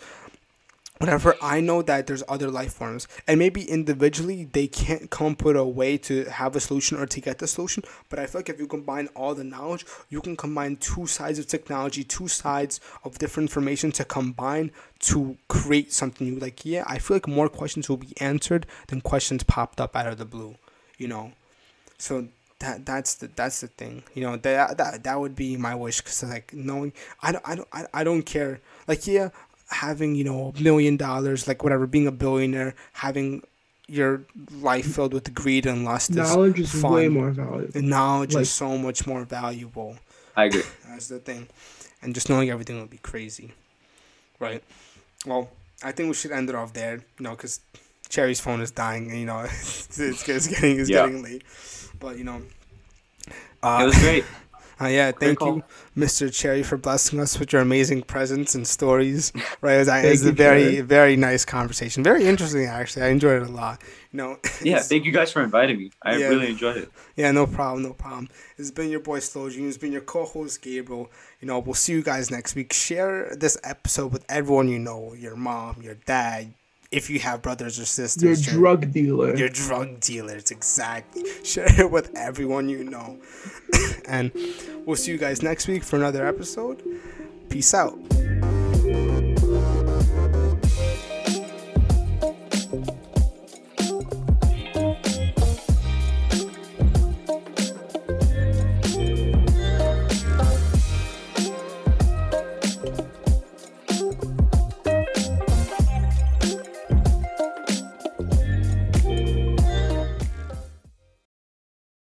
[1.03, 5.43] whatever, I know that there's other life forms, and maybe individually they can't come up
[5.43, 7.83] with a way to have a solution or to get the solution.
[8.07, 11.39] But I feel like if you combine all the knowledge, you can combine two sides
[11.39, 16.39] of technology, two sides of different information to combine to create something new.
[16.39, 20.07] Like, yeah, I feel like more questions will be answered than questions popped up out
[20.07, 20.55] of the blue.
[20.97, 21.33] You know,
[21.97, 25.75] so that that's the that's the thing you know that that, that would be my
[25.75, 28.61] wish because like knowing I don't I don't I, I don't care.
[28.87, 29.29] Like yeah
[29.69, 33.41] having you know a million dollars like whatever being a billionaire having
[33.87, 34.21] your
[34.61, 36.93] life filled with greed and lust is Knowledge is fun.
[36.93, 37.71] way more valuable.
[37.77, 39.97] and knowledge like- is so much more valuable.
[40.37, 40.63] I agree.
[40.87, 41.47] That's the thing.
[42.01, 43.51] And just knowing everything would be crazy.
[44.39, 44.63] Right?
[45.25, 45.49] Well
[45.83, 47.59] I think we should end it off there you know because
[48.09, 51.05] Cherry's phone is dying and you know it's, it's, it's getting it's Yeah.
[51.07, 51.43] getting late
[52.03, 52.41] but you know
[53.63, 54.25] uh, it was great
[54.81, 55.55] uh, yeah, thank call.
[55.57, 55.63] you,
[55.95, 56.29] Mr.
[56.29, 59.31] Cherry, for blessing us with your amazing presence and stories.
[59.61, 62.03] Right, it was, it was a very, very nice conversation.
[62.03, 63.03] Very interesting, actually.
[63.03, 63.81] I enjoyed it a lot.
[64.11, 66.27] You know, yeah thank you guys for inviting me i Yeah.
[66.27, 68.29] really enjoyed it yeah, no problem, no problem.
[68.57, 69.47] It's been your boy Slow.
[69.47, 71.11] It's been your co-host Gabriel.
[71.39, 72.73] You know, we'll see you guys next week.
[72.73, 76.53] Share this episode with everyone you know, your mom, your dad,
[76.93, 78.45] if you have brothers or sisters.
[78.45, 79.35] Your drug dealer.
[79.35, 83.17] your drug dealers exactly share it with everyone you know
[84.07, 84.31] and
[84.85, 86.81] we'll see you guys next week for another episode
[87.49, 87.97] peace out